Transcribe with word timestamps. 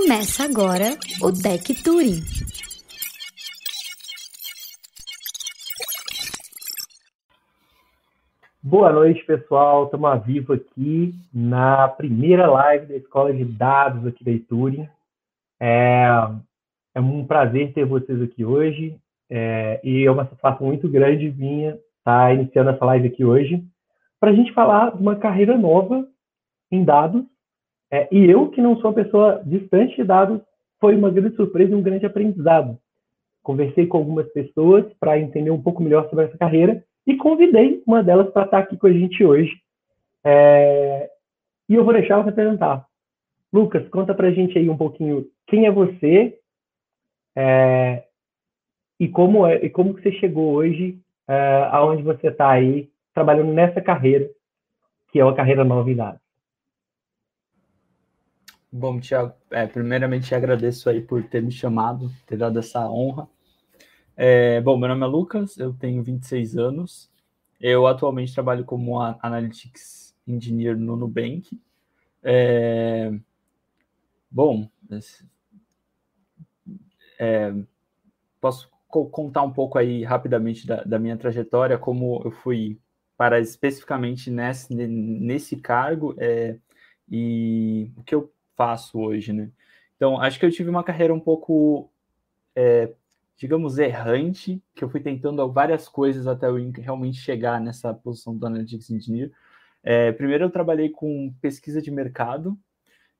Começa 0.00 0.44
agora 0.44 0.96
o 1.20 1.32
Tech 1.32 1.82
Touring. 1.82 2.22
Boa 8.62 8.92
noite, 8.92 9.24
pessoal. 9.26 9.86
Estamos 9.86 10.08
a 10.08 10.14
vivo 10.14 10.52
aqui 10.52 11.12
na 11.34 11.88
primeira 11.88 12.46
live 12.48 12.86
da 12.86 12.94
Escola 12.94 13.34
de 13.34 13.44
Dados 13.44 14.06
aqui 14.06 14.22
da 14.22 14.46
Touring. 14.48 14.88
É, 15.60 16.06
é 16.94 17.00
um 17.00 17.26
prazer 17.26 17.72
ter 17.72 17.84
vocês 17.84 18.22
aqui 18.22 18.44
hoje 18.44 18.96
é, 19.28 19.80
e 19.82 20.04
é 20.04 20.10
uma 20.10 20.26
satisfação 20.26 20.68
muito 20.68 20.88
grande 20.88 21.32
minha 21.32 21.76
estar 21.98 22.32
iniciando 22.32 22.70
essa 22.70 22.84
live 22.84 23.08
aqui 23.08 23.24
hoje 23.24 23.64
para 24.20 24.30
a 24.30 24.34
gente 24.34 24.52
falar 24.52 24.94
de 24.94 25.02
uma 25.02 25.16
carreira 25.16 25.58
nova 25.58 26.06
em 26.70 26.84
dados 26.84 27.24
é, 27.90 28.08
e 28.12 28.30
eu, 28.30 28.50
que 28.50 28.60
não 28.60 28.76
sou 28.76 28.90
uma 28.90 29.02
pessoa 29.02 29.42
distante 29.44 29.96
de 29.96 30.04
dados, 30.04 30.40
foi 30.80 30.94
uma 30.94 31.10
grande 31.10 31.34
surpresa 31.36 31.72
e 31.72 31.74
um 31.74 31.82
grande 31.82 32.06
aprendizado. 32.06 32.78
Conversei 33.42 33.86
com 33.86 33.96
algumas 33.96 34.28
pessoas 34.32 34.84
para 35.00 35.18
entender 35.18 35.50
um 35.50 35.62
pouco 35.62 35.82
melhor 35.82 36.08
sobre 36.08 36.26
essa 36.26 36.36
carreira 36.36 36.84
e 37.06 37.16
convidei 37.16 37.82
uma 37.86 38.02
delas 38.02 38.30
para 38.30 38.44
estar 38.44 38.58
aqui 38.58 38.76
com 38.76 38.86
a 38.86 38.92
gente 38.92 39.24
hoje. 39.24 39.52
É... 40.24 41.10
E 41.68 41.74
eu 41.74 41.84
vou 41.84 41.94
deixar 41.94 42.14
ela 42.14 42.24
se 42.24 42.30
apresentar. 42.30 42.86
Lucas, 43.52 43.88
conta 43.88 44.14
para 44.14 44.28
a 44.28 44.30
gente 44.30 44.58
aí 44.58 44.68
um 44.68 44.76
pouquinho 44.76 45.26
quem 45.46 45.66
é 45.66 45.70
você 45.70 46.38
é... 47.34 48.04
e 49.00 49.08
como 49.08 49.46
é 49.46 49.64
e 49.64 49.70
como 49.70 49.94
que 49.94 50.02
você 50.02 50.12
chegou 50.12 50.52
hoje 50.52 50.98
é, 51.26 51.68
aonde 51.70 52.02
você 52.02 52.28
está 52.28 52.50
aí 52.50 52.90
trabalhando 53.14 53.52
nessa 53.52 53.80
carreira 53.80 54.28
que 55.10 55.18
é 55.18 55.24
uma 55.24 55.34
carreira 55.34 55.64
nova 55.64 55.90
em 55.90 55.96
dados. 55.96 56.27
Bom, 58.70 59.00
Tiago, 59.00 59.32
é, 59.50 59.66
primeiramente 59.66 60.34
agradeço 60.34 60.90
aí 60.90 61.00
por 61.00 61.24
ter 61.24 61.42
me 61.42 61.50
chamado, 61.50 62.12
ter 62.26 62.36
dado 62.36 62.58
essa 62.58 62.86
honra. 62.86 63.26
É, 64.14 64.60
bom, 64.60 64.76
meu 64.76 64.90
nome 64.90 65.04
é 65.04 65.06
Lucas, 65.06 65.56
eu 65.56 65.72
tenho 65.72 66.02
26 66.02 66.58
anos. 66.58 67.10
Eu 67.58 67.86
atualmente 67.86 68.34
trabalho 68.34 68.66
como 68.66 69.00
Analytics 69.00 70.14
Engineer 70.26 70.76
no 70.76 70.96
Nubank. 70.96 71.58
É, 72.22 73.10
bom, 74.30 74.68
é, 77.18 77.54
posso 78.38 78.70
contar 78.88 79.42
um 79.42 79.52
pouco 79.52 79.78
aí 79.78 80.04
rapidamente 80.04 80.66
da, 80.66 80.84
da, 80.84 80.98
minha 80.98 81.16
trajetória, 81.16 81.78
como 81.78 82.20
eu 82.22 82.30
fui 82.30 82.78
para 83.16 83.40
especificamente 83.40 84.30
nesse, 84.30 84.74
nesse 84.74 85.56
cargo 85.56 86.14
é, 86.18 86.58
e 87.10 87.90
o 87.96 88.02
que 88.02 88.14
eu 88.14 88.30
faço 88.58 88.98
hoje, 88.98 89.32
né? 89.32 89.50
Então, 89.96 90.20
acho 90.20 90.38
que 90.38 90.44
eu 90.44 90.50
tive 90.50 90.68
uma 90.68 90.82
carreira 90.82 91.14
um 91.14 91.20
pouco, 91.20 91.90
é, 92.56 92.92
digamos, 93.36 93.78
errante, 93.78 94.60
que 94.74 94.82
eu 94.82 94.90
fui 94.90 95.00
tentando 95.00 95.50
várias 95.50 95.88
coisas 95.88 96.26
até 96.26 96.46
eu 96.48 96.56
realmente 96.72 97.18
chegar 97.18 97.60
nessa 97.60 97.94
posição 97.94 98.36
do 98.36 98.46
Analytics 98.46 98.90
Engineer. 98.90 99.30
É, 99.82 100.10
primeiro, 100.12 100.44
eu 100.44 100.50
trabalhei 100.50 100.90
com 100.90 101.32
pesquisa 101.40 101.80
de 101.80 101.90
mercado, 101.90 102.58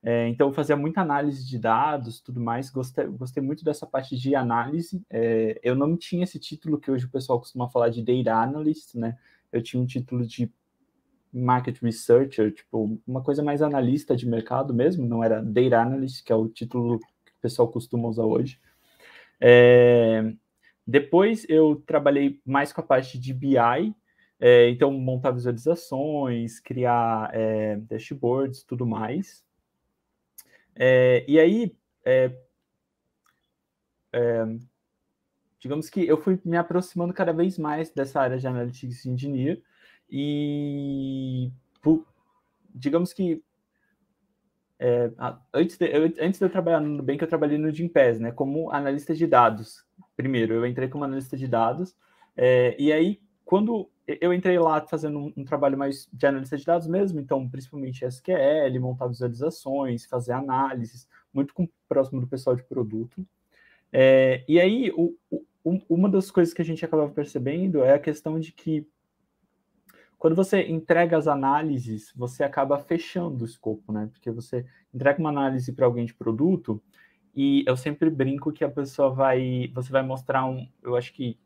é, 0.03 0.29
então 0.29 0.49
eu 0.49 0.53
fazia 0.53 0.77
muita 0.77 1.01
análise 1.01 1.47
de 1.47 1.59
dados, 1.59 2.21
tudo 2.21 2.41
mais. 2.41 2.71
Gostei, 2.71 3.07
gostei 3.07 3.43
muito 3.43 3.65
dessa 3.65 3.87
parte 3.87 4.17
de 4.17 4.35
análise. 4.35 5.03
É, 5.11 5.59
eu 5.63 5.75
não 5.75 5.97
tinha 5.97 6.25
esse 6.25 6.39
título 6.39 6.79
que 6.79 6.91
hoje 6.91 7.07
o 7.07 7.11
pessoal 7.11 7.39
costuma 7.39 7.69
falar 7.69 7.89
de 7.91 8.03
data 8.03 8.37
analyst, 8.37 8.95
né? 8.95 9.17
Eu 9.53 9.63
tinha 9.63 9.83
um 9.83 9.87
título 9.87 10.27
de 10.27 10.53
market 11.33 11.81
researcher, 11.83 12.53
tipo, 12.53 13.01
uma 13.07 13.23
coisa 13.23 13.43
mais 13.43 13.63
analista 13.63 14.17
de 14.17 14.27
mercado 14.27 14.75
mesmo, 14.75 15.07
não 15.07 15.23
era 15.23 15.43
data 15.43 15.81
analyst, 15.81 16.25
que 16.25 16.33
é 16.33 16.37
o 16.37 16.49
título 16.49 16.99
que 16.99 17.33
o 17.33 17.41
pessoal 17.41 17.69
costuma 17.69 18.09
usar 18.09 18.25
hoje. 18.25 18.61
É, 19.41 20.33
depois 20.87 21.45
eu 21.49 21.83
trabalhei 21.87 22.41
mais 22.45 22.73
com 22.73 22.81
a 22.81 22.85
parte 22.85 23.19
de 23.19 23.33
BI, 23.35 23.95
é, 24.41 24.71
então 24.71 24.91
montar 24.93 25.33
visualizações, 25.33 26.61
criar 26.61 27.31
é, 27.35 27.77
dashboards, 27.77 28.63
tudo 28.63 28.87
mais. 28.87 29.45
É, 30.75 31.25
e 31.29 31.39
aí, 31.39 31.77
é, 32.05 32.33
é, 34.13 34.45
digamos 35.59 35.91
que 35.91 36.07
eu 36.07 36.17
fui 36.17 36.41
me 36.45 36.57
aproximando 36.57 37.13
cada 37.13 37.33
vez 37.33 37.59
mais 37.59 37.91
dessa 37.91 38.21
área 38.21 38.39
de 38.39 38.47
Analytics 38.47 39.05
Engineer, 39.07 39.61
e 40.11 41.51
digamos 42.75 43.13
que 43.13 43.43
é, 44.79 45.11
antes, 45.53 45.77
de, 45.77 45.87
eu, 45.87 46.05
antes 46.21 46.39
de 46.39 46.45
eu 46.45 46.51
trabalhar 46.51 46.81
no 46.81 46.89
Nubank, 46.89 47.21
eu 47.21 47.29
trabalhei 47.29 47.59
no 47.59 47.73
Gimpass, 47.73 48.21
né, 48.21 48.31
como 48.31 48.71
analista 48.71 49.15
de 49.15 49.27
dados. 49.27 49.85
Primeiro, 50.17 50.55
eu 50.55 50.67
entrei 50.67 50.89
como 50.89 51.05
analista 51.05 51.37
de 51.37 51.49
dados, 51.49 51.97
é, 52.37 52.77
e 52.79 52.93
aí, 52.93 53.21
quando 53.45 53.91
eu 54.07 54.33
entrei 54.33 54.59
lá 54.59 54.81
fazendo 54.87 55.19
um, 55.19 55.33
um, 55.37 55.45
trabalho 55.45 55.77
mais 55.77 56.09
de 56.13 56.25
analista 56.25 56.57
de 56.57 56.65
dados 56.65 56.87
mesmo, 56.87 57.19
então, 57.19 57.49
principalmente 57.49 58.05
SQL, 58.05 58.79
montar 58.81 59.09
visualizações, 59.09 60.07
fazer 60.07 60.33
análises, 60.33 61.09
muito 61.33 61.53
com, 61.53 61.69
próximo 61.89 62.21
do 62.21 62.29
pessoal 62.29 62.55
de 62.55 62.63
produto. 62.63 63.27
É, 63.93 64.45
e 64.47 64.61
aí, 64.61 64.93
o, 64.97 65.17
o, 65.31 65.45
uma 65.89 66.09
das 66.09 66.31
coisas 66.31 66.55
que 66.55 66.63
a 66.63 66.65
gente 66.65 66.85
acabava 66.85 67.11
percebendo 67.11 67.83
é 67.83 67.93
a 67.93 67.99
questão 67.99 68.39
de 68.39 68.53
que 68.53 68.87
quando 70.19 70.35
você 70.35 70.67
entrega 70.67 71.17
as 71.17 71.29
análises, 71.29 72.13
você 72.17 72.43
acaba 72.43 72.79
fechando 72.79 73.45
o 73.45 73.47
escopo, 73.47 73.93
né? 73.93 74.09
Porque 74.13 74.31
você 74.31 74.67
entrega 74.93 75.21
uma 75.21 75.31
análise 75.31 75.73
para 75.73 75.87
alguém 75.87 76.05
de 76.05 76.15
produto 76.15 76.83
e 77.35 77.65
eu 77.67 77.77
sempre 77.77 78.11
brinco 78.11 78.53
que 78.53 78.65
a 78.65 78.69
pessoa 78.69 79.11
vai, 79.11 79.71
você 79.73 79.93
vai 79.93 80.03
mostrar 80.03 80.45
um, 80.45 80.69
eu 80.83 80.97
acho 80.97 81.13
que 81.13 81.39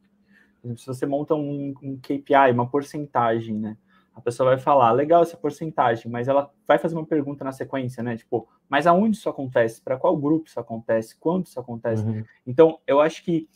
se 0.77 0.87
você 0.87 1.05
monta 1.05 1.35
um, 1.35 1.75
um 1.83 1.99
KPI, 1.99 2.53
uma 2.53 2.69
porcentagem, 2.69 3.59
né? 3.59 3.77
A 4.15 4.21
pessoa 4.21 4.51
vai 4.51 4.59
falar, 4.59 4.93
legal 4.93 5.23
essa 5.23 5.37
porcentagem, 5.37 6.11
mas 6.11 6.29
ela 6.29 6.51
vai 6.67 6.79
fazer 6.79 6.95
uma 6.95 7.07
pergunta 7.07 7.45
na 7.45 7.53
sequência, 7.53 8.03
né? 8.03 8.17
Tipo, 8.17 8.49
mas 8.69 8.87
aonde 8.87 9.17
isso 9.17 9.29
acontece? 9.29 9.83
Para 9.83 9.97
qual 9.97 10.17
grupo 10.17 10.49
isso 10.49 10.61
acontece? 10.61 11.17
Quando 11.19 11.47
isso 11.47 11.59
acontece? 11.59 12.05
Uhum. 12.05 12.25
Então, 12.47 12.79
eu 12.87 13.01
acho 13.01 13.25
que 13.25 13.49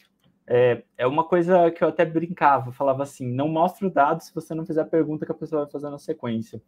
é, 0.46 0.82
é 0.96 1.06
uma 1.06 1.24
coisa 1.24 1.70
que 1.72 1.82
eu 1.82 1.88
até 1.88 2.04
brincava, 2.04 2.72
falava 2.72 3.02
assim: 3.02 3.26
não 3.26 3.48
mostra 3.48 3.86
o 3.86 3.90
dado 3.90 4.22
se 4.22 4.34
você 4.34 4.54
não 4.54 4.64
fizer 4.64 4.82
a 4.82 4.86
pergunta 4.86 5.26
que 5.26 5.32
a 5.32 5.34
pessoa 5.34 5.62
vai 5.62 5.70
fazer 5.70 5.90
na 5.90 5.98
sequência. 5.98 6.62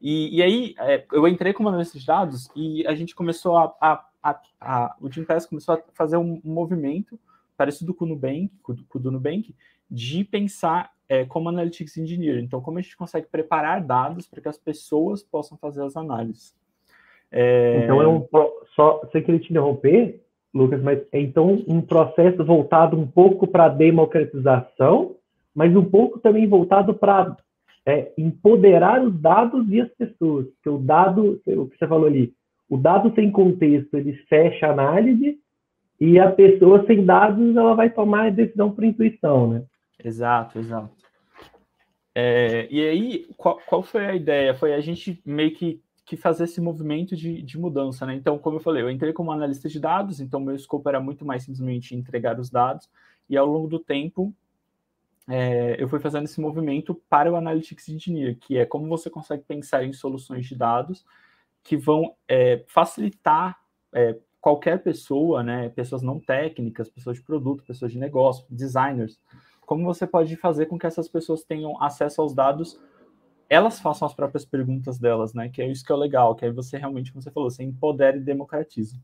E, 0.00 0.36
e 0.36 0.42
aí 0.42 0.74
é, 0.78 1.04
eu 1.12 1.26
entrei 1.26 1.52
com 1.52 1.62
uma 1.62 1.76
desses 1.76 2.04
dados 2.04 2.48
e 2.54 2.86
a 2.86 2.94
gente 2.94 3.16
começou 3.16 3.56
a, 3.56 3.74
a, 3.80 4.04
a, 4.22 4.40
a 4.60 4.96
o 5.00 5.10
Gimpass 5.10 5.46
começou 5.46 5.74
a 5.74 5.82
fazer 5.92 6.16
um, 6.16 6.40
movimento 6.44 7.18
parecido 7.56 7.92
com 7.92 8.04
o 8.04 8.08
Nubank, 8.08 8.50
com, 8.62 8.72
o 8.72 9.10
Nubank, 9.10 9.52
de 9.90 10.22
pensar 10.22 10.92
é, 11.08 11.24
como 11.24 11.48
Analytics 11.48 11.96
Engineer. 11.96 12.38
Então, 12.38 12.60
como 12.60 12.78
a 12.78 12.80
gente 12.80 12.96
consegue 12.96 13.26
preparar 13.26 13.82
dados 13.82 14.28
para 14.28 14.40
que 14.40 14.48
as 14.48 14.56
pessoas 14.56 15.24
possam 15.24 15.58
fazer 15.58 15.82
as 15.82 15.96
análises. 15.96 16.54
É... 17.32 17.82
Então, 17.82 18.00
é 18.00 18.06
um, 18.06 18.24
só 18.76 19.02
sem 19.10 19.24
querer 19.24 19.40
te 19.40 19.50
interromper, 19.50 20.24
Lucas, 20.58 20.82
mas 20.82 21.00
é 21.12 21.20
então 21.20 21.62
um 21.66 21.80
processo 21.80 22.44
voltado 22.44 22.98
um 22.98 23.06
pouco 23.06 23.46
para 23.46 23.66
a 23.66 23.70
democratização, 23.70 25.16
mas 25.54 25.74
um 25.74 25.84
pouco 25.84 26.18
também 26.18 26.46
voltado 26.46 26.94
para 26.94 27.36
é, 27.86 28.12
empoderar 28.18 29.02
os 29.02 29.18
dados 29.20 29.66
e 29.70 29.80
as 29.80 29.88
pessoas. 29.90 30.46
Porque 30.46 30.68
o 30.68 30.78
dado, 30.78 31.40
o 31.46 31.66
que 31.66 31.78
você 31.78 31.86
falou 31.86 32.06
ali, 32.06 32.32
o 32.68 32.76
dado 32.76 33.12
sem 33.14 33.30
contexto, 33.30 33.96
ele 33.96 34.12
fecha 34.28 34.66
a 34.66 34.72
análise, 34.72 35.38
e 36.00 36.18
a 36.18 36.30
pessoa 36.30 36.86
sem 36.86 37.04
dados, 37.04 37.56
ela 37.56 37.74
vai 37.74 37.90
tomar 37.90 38.26
a 38.26 38.30
decisão 38.30 38.70
por 38.70 38.84
intuição, 38.84 39.48
né? 39.48 39.64
Exato, 40.02 40.58
exato. 40.58 40.90
É, 42.14 42.68
e 42.70 42.80
aí, 42.86 43.26
qual, 43.36 43.58
qual 43.66 43.82
foi 43.82 44.06
a 44.06 44.14
ideia? 44.14 44.54
Foi 44.54 44.74
a 44.74 44.80
gente 44.80 45.20
meio 45.26 45.52
que 45.54 45.80
que 46.08 46.16
fazer 46.16 46.44
esse 46.44 46.58
movimento 46.58 47.14
de, 47.14 47.42
de 47.42 47.58
mudança, 47.58 48.06
né? 48.06 48.14
Então, 48.14 48.38
como 48.38 48.56
eu 48.56 48.60
falei, 48.60 48.82
eu 48.82 48.90
entrei 48.90 49.12
como 49.12 49.30
analista 49.30 49.68
de 49.68 49.78
dados, 49.78 50.20
então 50.20 50.40
meu 50.40 50.54
escopo 50.54 50.88
era 50.88 50.98
muito 50.98 51.22
mais 51.22 51.42
simplesmente 51.42 51.94
entregar 51.94 52.40
os 52.40 52.48
dados, 52.48 52.88
e 53.28 53.36
ao 53.36 53.46
longo 53.46 53.68
do 53.68 53.78
tempo 53.78 54.34
é, 55.28 55.76
eu 55.78 55.86
fui 55.86 56.00
fazendo 56.00 56.24
esse 56.24 56.40
movimento 56.40 56.94
para 57.10 57.30
o 57.30 57.36
Analytics 57.36 57.90
Engineer, 57.90 58.38
que 58.40 58.56
é 58.56 58.64
como 58.64 58.88
você 58.88 59.10
consegue 59.10 59.42
pensar 59.42 59.84
em 59.84 59.92
soluções 59.92 60.46
de 60.46 60.56
dados 60.56 61.04
que 61.62 61.76
vão 61.76 62.14
é, 62.26 62.64
facilitar 62.66 63.58
é, 63.92 64.16
qualquer 64.40 64.82
pessoa, 64.82 65.42
né, 65.42 65.68
pessoas 65.68 66.00
não 66.00 66.18
técnicas, 66.18 66.88
pessoas 66.88 67.18
de 67.18 67.22
produto, 67.22 67.62
pessoas 67.64 67.92
de 67.92 67.98
negócio, 67.98 68.46
designers, 68.48 69.20
como 69.66 69.84
você 69.84 70.06
pode 70.06 70.34
fazer 70.36 70.64
com 70.64 70.78
que 70.78 70.86
essas 70.86 71.06
pessoas 71.06 71.44
tenham 71.44 71.82
acesso 71.82 72.22
aos 72.22 72.34
dados 72.34 72.80
elas 73.48 73.80
façam 73.80 74.06
as 74.06 74.14
próprias 74.14 74.44
perguntas 74.44 74.98
delas, 74.98 75.32
né? 75.32 75.48
Que 75.48 75.62
é 75.62 75.66
isso 75.68 75.84
que 75.84 75.92
é 75.92 75.96
legal, 75.96 76.34
que 76.34 76.44
aí 76.44 76.52
você 76.52 76.76
realmente, 76.76 77.12
como 77.12 77.22
você 77.22 77.30
falou, 77.30 77.50
você 77.50 77.62
empodera 77.62 78.16
e 78.16 78.20
democratiza. 78.20 78.98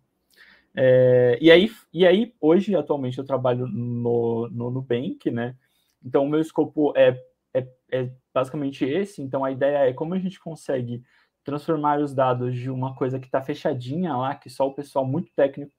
É, 0.76 1.38
e, 1.41 1.50
aí, 1.50 1.70
e 1.93 2.06
aí, 2.06 2.35
hoje, 2.41 2.75
atualmente, 2.75 3.19
eu 3.19 3.25
trabalho 3.25 3.67
no, 3.67 4.49
no 4.50 4.70
Nubank, 4.70 5.31
né? 5.31 5.56
Então, 6.05 6.25
o 6.25 6.29
meu 6.29 6.41
escopo 6.41 6.93
é, 6.96 7.19
é, 7.55 7.67
é 7.91 8.11
basicamente 8.32 8.85
esse. 8.85 9.23
Então, 9.23 9.44
a 9.44 9.50
ideia 9.50 9.88
é 9.88 9.93
como 9.93 10.14
a 10.14 10.19
gente 10.19 10.41
consegue 10.41 11.02
transformar 11.44 12.00
os 12.00 12.14
dados 12.14 12.55
de 12.56 12.70
uma 12.70 12.94
coisa 12.94 13.19
que 13.19 13.26
está 13.26 13.41
fechadinha 13.41 14.17
lá, 14.17 14.35
que 14.35 14.50
só 14.50 14.67
o 14.67 14.75
pessoal 14.75 15.06
muito 15.06 15.31
técnico 15.35 15.73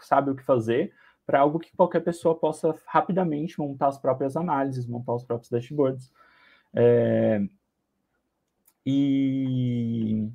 sabe 0.00 0.30
o 0.30 0.36
que 0.36 0.42
fazer, 0.42 0.92
para 1.24 1.40
algo 1.40 1.58
que 1.58 1.74
qualquer 1.74 2.00
pessoa 2.00 2.34
possa 2.34 2.74
rapidamente 2.86 3.58
montar 3.58 3.88
as 3.88 3.98
próprias 3.98 4.36
análises, 4.36 4.86
montar 4.86 5.14
os 5.14 5.24
próprios 5.24 5.50
dashboards. 5.50 6.12
É... 6.76 7.40
E 8.84 10.30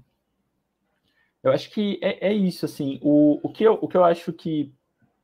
eu 1.43 1.51
acho 1.51 1.71
que 1.71 1.99
é, 2.01 2.29
é 2.29 2.33
isso, 2.33 2.65
assim, 2.65 2.99
o, 3.01 3.39
o, 3.41 3.51
que 3.51 3.63
eu, 3.63 3.73
o 3.81 3.87
que 3.87 3.97
eu 3.97 4.03
acho 4.03 4.31
que 4.33 4.73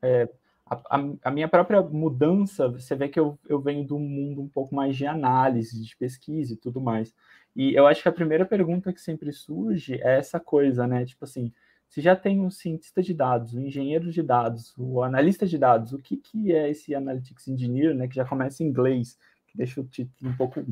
é, 0.02 0.28
a, 0.66 0.80
a, 1.22 1.30
minha 1.30 1.48
própria 1.48 1.80
mudança, 1.80 2.68
você 2.68 2.94
vê 2.96 3.08
que 3.08 3.18
eu, 3.18 3.38
eu 3.48 3.60
venho 3.60 3.86
um 3.94 4.00
mundo 4.00 4.42
um 4.42 4.48
pouco 4.48 4.74
mais 4.74 4.96
de 4.96 5.06
análise, 5.06 5.82
de 5.82 5.96
pesquisa 5.96 6.54
e 6.54 6.56
tudo 6.56 6.80
mais. 6.80 7.14
E 7.54 7.74
eu 7.74 7.86
acho 7.86 8.02
que 8.02 8.08
a 8.08 8.12
primeira 8.12 8.44
pergunta 8.44 8.92
que 8.92 9.00
sempre 9.00 9.32
surge 9.32 9.94
é 9.94 10.18
essa 10.18 10.40
coisa, 10.40 10.86
né? 10.86 11.04
Tipo 11.04 11.24
assim, 11.24 11.52
se 11.88 12.00
já 12.00 12.14
tem 12.14 12.40
um 12.40 12.50
cientista 12.50 13.02
de 13.02 13.14
dados, 13.14 13.54
um 13.54 13.60
engenheiro 13.60 14.10
de 14.10 14.22
dados, 14.22 14.74
o 14.76 15.02
analista 15.02 15.46
de 15.46 15.56
dados, 15.56 15.92
o 15.92 15.98
que, 15.98 16.16
que 16.16 16.52
é 16.52 16.70
esse 16.70 16.94
Analytics 16.94 17.48
Engineer, 17.48 17.94
né? 17.94 18.08
Que 18.08 18.16
já 18.16 18.24
começa 18.24 18.62
em 18.62 18.66
inglês, 18.66 19.18
que 19.46 19.56
deixa 19.56 19.80
o 19.80 19.84
título 19.84 20.30
um 20.30 20.36
pouco 20.36 20.64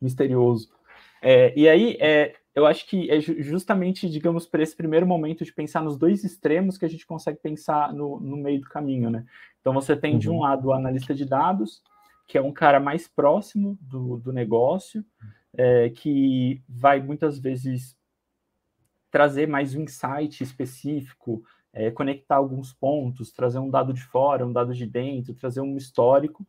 misterioso. 0.00 0.70
É, 1.22 1.52
e 1.58 1.68
aí, 1.68 1.96
é, 2.00 2.34
eu 2.54 2.66
acho 2.66 2.86
que 2.86 3.10
é 3.10 3.20
justamente, 3.20 4.08
digamos, 4.08 4.46
para 4.46 4.62
esse 4.62 4.76
primeiro 4.76 5.06
momento 5.06 5.44
de 5.44 5.52
pensar 5.52 5.82
nos 5.82 5.98
dois 5.98 6.24
extremos 6.24 6.78
que 6.78 6.84
a 6.84 6.88
gente 6.88 7.06
consegue 7.06 7.38
pensar 7.38 7.92
no, 7.92 8.18
no 8.20 8.36
meio 8.36 8.60
do 8.60 8.68
caminho, 8.68 9.10
né? 9.10 9.24
Então, 9.60 9.74
você 9.74 9.96
tem, 9.96 10.14
uhum. 10.14 10.18
de 10.18 10.30
um 10.30 10.34
uhum. 10.34 10.40
lado, 10.40 10.68
o 10.68 10.72
analista 10.72 11.14
de 11.14 11.24
dados, 11.24 11.82
que 12.26 12.38
é 12.38 12.42
um 12.42 12.52
cara 12.52 12.80
mais 12.80 13.08
próximo 13.08 13.78
do, 13.80 14.18
do 14.18 14.32
negócio, 14.32 15.04
é, 15.56 15.90
que 15.90 16.62
vai 16.68 17.00
muitas 17.00 17.38
vezes 17.38 17.96
trazer 19.10 19.46
mais 19.46 19.74
um 19.74 19.82
insight 19.82 20.42
específico, 20.42 21.42
é, 21.72 21.90
conectar 21.90 22.36
alguns 22.36 22.72
pontos, 22.72 23.32
trazer 23.32 23.58
um 23.58 23.70
dado 23.70 23.92
de 23.92 24.02
fora, 24.02 24.46
um 24.46 24.52
dado 24.52 24.74
de 24.74 24.86
dentro, 24.86 25.34
trazer 25.34 25.60
um 25.60 25.76
histórico. 25.76 26.46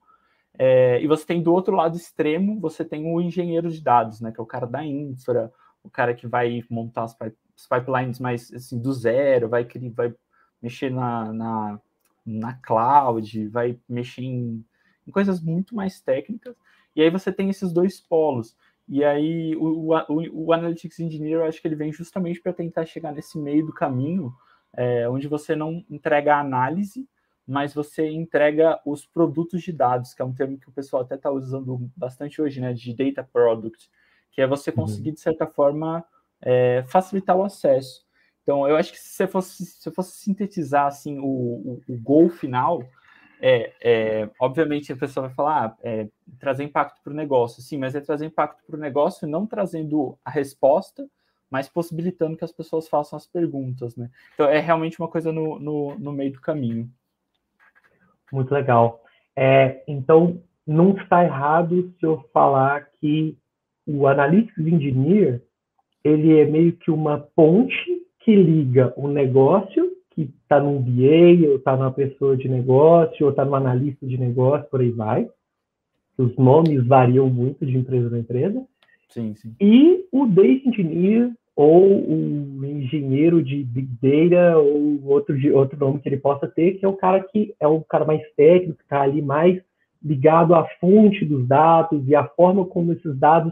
É, 0.58 1.02
e 1.02 1.08
você 1.08 1.26
tem 1.26 1.42
do 1.42 1.54
outro 1.54 1.76
lado 1.76 1.96
extremo, 1.96 2.60
você 2.60 2.84
tem 2.84 3.06
o 3.06 3.22
engenheiro 3.22 3.70
de 3.70 3.82
dados, 3.82 4.22
né, 4.22 4.32
que 4.32 4.40
é 4.40 4.44
o 4.44 4.48
cara 4.48 4.66
da 4.66 4.84
infra, 4.84 5.52
o 5.84 5.90
cara 5.90 6.14
que 6.14 6.28
vai 6.28 6.64
montar 6.70 7.04
as, 7.04 7.16
pipelines 7.68 8.20
mais 8.20 8.52
assim, 8.54 8.80
do 8.80 8.92
zero, 8.94 9.50
vai, 9.50 9.68
vai 9.94 10.14
mexer 10.62 10.92
na, 10.92 11.32
na, 11.34 11.80
na 12.26 12.54
cloud, 12.56 13.48
vai 13.48 13.80
mexer 13.88 14.24
em, 14.24 14.64
em, 15.08 15.12
coisas 15.12 15.42
muito 15.42 15.76
mais 15.76 16.02
técnicas. 16.02 16.56
E 16.96 17.02
aí 17.02 17.10
você 17.10 17.32
tem 17.32 17.50
esses 17.50 17.72
dois 17.72 18.00
polos. 18.00 18.56
E 18.88 19.04
aí 19.04 19.56
o, 19.56 19.94
o, 19.94 20.46
o 20.46 20.54
Analytics 20.54 21.00
Engineer, 21.00 21.40
eu 21.40 21.46
acho 21.46 21.62
que 21.62 21.68
ele 21.68 21.76
vem 21.76 21.92
justamente 21.92 22.42
para 22.42 22.54
tentar 22.54 22.86
chegar 22.86 23.12
nesse 23.12 23.38
meio 23.38 23.66
do 23.66 23.74
caminho, 23.74 24.34
é, 24.74 25.10
onde 25.10 25.28
você 25.28 25.56
não 25.56 25.84
entrega 25.90 26.36
a 26.36 26.42
análise, 26.42 27.08
mas 27.48 27.74
você 27.74 28.10
entrega 28.10 28.80
os 28.86 29.06
produtos 29.06 29.62
de 29.62 29.72
dados, 29.72 30.14
que 30.14 30.22
é 30.22 30.26
um 30.26 30.34
termo 30.34 30.58
que 30.58 30.68
o 30.68 30.72
pessoal 30.72 31.04
até 31.04 31.16
está 31.16 31.32
usando 31.32 31.90
bastante 31.96 32.42
hoje, 32.42 32.60
né, 32.60 32.74
de 32.74 32.94
data 32.94 33.24
product, 33.24 33.90
que 34.32 34.42
é 34.42 34.48
você 34.48 34.70
uhum. 34.70 34.76
conseguir, 34.76 35.14
de 35.14 35.22
certa 35.22 35.48
forma, 35.48 36.04
é, 36.42 36.84
facilitar 36.88 37.38
o 37.38 37.44
acesso. 37.44 38.06
Então, 38.44 38.68
eu 38.68 38.76
acho 38.76 38.92
que 38.92 39.00
se 39.00 39.10
você 39.10 39.28
fosse, 39.28 39.66
se 39.66 39.90
eu 39.90 39.94
fosse 39.94 40.18
sintetizar 40.18 40.88
assim, 40.88 41.20
o, 41.20 41.26
o, 41.26 41.82
o 41.88 41.98
gol 42.02 42.30
final, 42.30 42.84
é, 43.42 43.74
é, 43.82 44.30
obviamente 44.40 44.92
a 44.92 44.98
pessoa 44.98 45.28
vai 45.28 45.36
falar, 45.36 45.66
ah, 45.66 45.78
é, 45.84 46.08
trazer 46.40 46.64
impacto 46.64 47.02
para 47.04 47.14
o 47.14 47.16
negócio, 47.16 47.62
sim, 47.62 47.78
mas 47.78 47.96
é 47.96 48.02
trazer 48.02 48.26
impacto 48.26 48.64
para 48.66 48.76
o 48.76 48.80
negócio 48.80 49.28
não 49.28 49.46
trazendo 49.46 50.18
a 50.24 50.32
resposta, 50.32 51.08
mas 51.50 51.70
possibilitando 51.70 52.36
que 52.36 52.44
as 52.44 52.52
pessoas 52.52 52.88
façam 52.88 53.16
as 53.16 53.26
perguntas, 53.26 53.96
né? 53.96 54.10
Então 54.34 54.48
é 54.48 54.60
realmente 54.60 55.00
uma 55.00 55.08
coisa 55.08 55.32
no, 55.32 55.58
no, 55.60 55.98
no 55.98 56.12
meio 56.12 56.34
do 56.34 56.42
caminho. 56.42 56.92
Muito 58.32 58.54
legal. 58.54 59.02
É, 59.36 59.84
então, 59.88 60.42
não 60.66 60.92
está 60.92 61.24
errado 61.24 61.94
se 62.00 62.06
eu 62.06 62.24
falar 62.34 62.90
que 63.00 63.38
o 63.86 64.06
Analytics 64.08 64.68
Engineer, 64.68 65.42
ele 66.04 66.40
é 66.40 66.46
meio 66.46 66.74
que 66.74 66.92
uma 66.92 67.20
ponte 67.36 68.06
que 68.20 68.36
liga 68.36 68.94
o 68.98 69.08
negócio, 69.08 69.92
que 70.12 70.24
está 70.42 70.60
no 70.60 70.80
BA, 70.80 71.48
ou 71.48 71.56
está 71.56 71.78
numa 71.78 71.92
pessoa 71.92 72.36
de 72.36 72.50
negócio, 72.50 73.26
ou 73.26 73.32
está 73.32 73.46
no 73.46 73.56
analista 73.56 74.06
de 74.06 74.18
negócio, 74.18 74.68
por 74.70 74.82
aí 74.82 74.92
vai. 74.92 75.30
Os 76.18 76.36
nomes 76.36 76.86
variam 76.86 77.30
muito 77.30 77.66
de 77.66 77.78
empresa 77.78 78.10
para 78.10 78.20
empresa. 78.20 78.66
Sim, 79.08 79.36
sim. 79.36 79.56
E 79.62 80.06
o 80.12 80.26
Data 80.26 80.68
Engineer, 80.68 81.32
ou 81.58 82.08
o 82.08 82.64
engenheiro 82.64 83.44
de 83.44 83.64
Big 83.64 83.90
Data, 84.00 84.60
ou 84.60 85.04
outro, 85.06 85.36
outro 85.58 85.80
nome 85.80 86.00
que 86.00 86.08
ele 86.08 86.18
possa 86.18 86.48
ter, 86.48 86.76
que 86.76 86.86
é 86.86 86.88
o 86.88 86.96
cara 86.96 87.20
que 87.20 87.56
é 87.60 87.68
o 87.68 87.82
cara 87.82 88.06
mais 88.06 88.22
técnico, 88.36 88.78
que 88.78 88.84
está 88.84 89.02
ali 89.02 89.24
mais 89.24 89.60
ligado 90.02 90.54
à 90.54 90.68
fonte 90.80 91.26
dos 91.26 91.48
dados 91.48 92.08
e 92.08 92.16
à 92.16 92.24
forma 92.28 92.64
como 92.64 92.94
esses 92.94 93.18
dados 93.18 93.52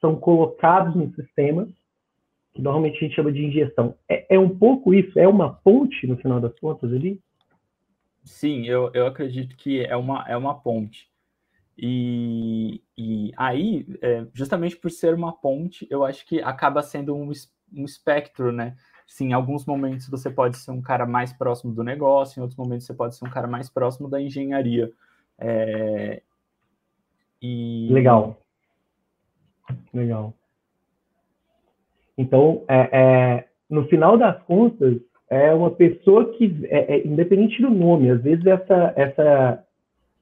são 0.00 0.16
colocados 0.16 0.96
no 0.96 1.14
sistema, 1.14 1.68
que 2.52 2.60
normalmente 2.60 2.96
a 2.96 3.00
gente 3.00 3.14
chama 3.14 3.30
de 3.30 3.44
injeção. 3.44 3.94
É, 4.08 4.34
é 4.34 4.38
um 4.38 4.48
pouco 4.48 4.92
isso? 4.92 5.16
É 5.16 5.28
uma 5.28 5.54
ponte, 5.54 6.08
no 6.08 6.16
final 6.16 6.40
das 6.40 6.58
contas, 6.58 6.92
ali? 6.92 7.20
Sim, 8.24 8.66
eu, 8.66 8.90
eu 8.94 9.06
acredito 9.06 9.56
que 9.56 9.84
é 9.84 9.94
uma, 9.94 10.24
é 10.26 10.36
uma 10.36 10.54
ponte. 10.54 11.08
E, 11.76 12.82
e 12.96 13.32
aí, 13.36 13.86
é, 14.00 14.26
justamente 14.32 14.76
por 14.76 14.90
ser 14.90 15.14
uma 15.14 15.32
ponte, 15.32 15.86
eu 15.90 16.04
acho 16.04 16.26
que 16.26 16.40
acaba 16.40 16.82
sendo 16.82 17.14
um, 17.14 17.30
um 17.72 17.84
espectro, 17.84 18.52
né? 18.52 18.76
Sim, 19.06 19.28
em 19.28 19.32
alguns 19.32 19.66
momentos 19.66 20.08
você 20.08 20.30
pode 20.30 20.56
ser 20.56 20.70
um 20.70 20.80
cara 20.80 21.04
mais 21.04 21.32
próximo 21.32 21.74
do 21.74 21.82
negócio, 21.82 22.38
em 22.38 22.42
outros 22.42 22.58
momentos 22.58 22.86
você 22.86 22.94
pode 22.94 23.16
ser 23.16 23.24
um 23.26 23.30
cara 23.30 23.46
mais 23.46 23.68
próximo 23.68 24.08
da 24.08 24.20
engenharia. 24.20 24.90
É, 25.38 26.22
e... 27.42 27.88
Legal. 27.92 28.40
Legal. 29.92 30.32
Então, 32.16 32.64
é, 32.68 32.88
é, 32.92 33.48
no 33.68 33.86
final 33.88 34.16
das 34.16 34.40
contas, 34.44 35.00
é 35.28 35.52
uma 35.52 35.70
pessoa 35.70 36.32
que, 36.34 36.66
é, 36.70 36.96
é, 36.96 37.06
independente 37.06 37.60
do 37.60 37.70
nome, 37.70 38.10
às 38.10 38.22
vezes 38.22 38.46
essa, 38.46 38.92
essa 38.96 39.64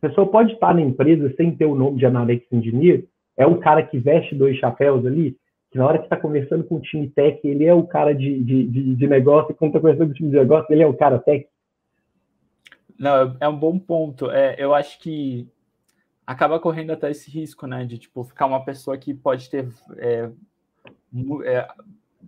pessoa 0.08 0.26
pode 0.26 0.52
estar 0.52 0.75
na 0.75 0.81
empresa 0.81 1.32
sem 1.37 1.54
ter 1.54 1.64
o 1.64 1.75
nome 1.75 1.99
de 1.99 2.06
Analytics 2.06 2.52
Engineer, 2.52 3.04
é 3.37 3.46
um 3.46 3.58
cara 3.58 3.82
que 3.82 3.99
veste 3.99 4.34
dois 4.34 4.58
chapéus 4.58 5.06
ali, 5.06 5.37
que 5.70 5.78
na 5.78 5.87
hora 5.87 5.99
que 5.99 6.04
está 6.04 6.16
conversando 6.16 6.64
com 6.64 6.76
o 6.76 6.81
time 6.81 7.08
tech, 7.08 7.40
ele 7.46 7.64
é 7.64 7.72
o 7.72 7.87
cara 7.87 8.14
de, 8.14 8.43
de, 8.43 8.66
de, 8.66 8.94
de 8.96 9.06
negócio, 9.06 9.52
e 9.52 9.54
quando 9.54 9.71
está 9.71 9.80
conversando 9.80 10.09
com 10.09 10.12
o 10.12 10.16
time 10.16 10.30
de 10.30 10.37
negócio, 10.37 10.66
ele 10.71 10.82
é 10.82 10.87
o 10.87 10.97
cara 10.97 11.18
tech. 11.18 11.47
Não, 12.99 13.37
é 13.40 13.49
um 13.49 13.56
bom 13.56 13.78
ponto. 13.78 14.30
É, 14.30 14.56
eu 14.59 14.75
acho 14.75 14.99
que 15.00 15.49
acaba 16.26 16.61
correndo 16.61 16.92
até 16.92 17.11
esse 17.11 17.30
risco, 17.30 17.66
né? 17.66 17.85
De 17.85 17.99
tipo 17.99 18.23
ficar 18.23 18.47
uma 18.47 18.64
pessoa 18.64 18.97
que 18.99 19.14
pode 19.14 19.50
ter 19.50 19.68
é, 19.97 20.30
é, 21.44 21.68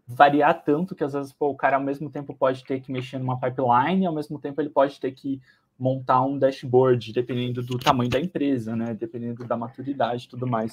variar 0.07 0.63
tanto 0.65 0.95
que 0.95 1.05
às 1.05 1.13
vezes 1.13 1.33
pô, 1.33 1.49
o 1.51 1.57
cara 1.57 1.77
ao 1.77 1.83
mesmo 1.83 2.11
tempo 2.11 2.35
pode 2.35 2.65
ter 2.65 2.81
que 2.81 2.91
mexer 2.91 3.19
numa 3.19 3.39
pipeline, 3.39 4.07
ao 4.07 4.15
mesmo 4.15 4.39
tempo 4.39 4.61
ele 4.61 4.71
pode 4.71 4.99
ter 4.99 5.13
que 5.13 5.41
montar 5.79 6.23
um 6.23 6.39
dashboard, 6.39 7.13
dependendo 7.13 7.63
do 7.63 7.79
tamanho 7.79 8.11
da 8.11 8.21
empresa, 8.21 8.77
né? 8.77 8.95
Dependendo 8.95 9.45
da 9.45 9.57
maturidade 9.57 10.27
e 10.27 10.29
tudo 10.29 10.47
mais. 10.47 10.73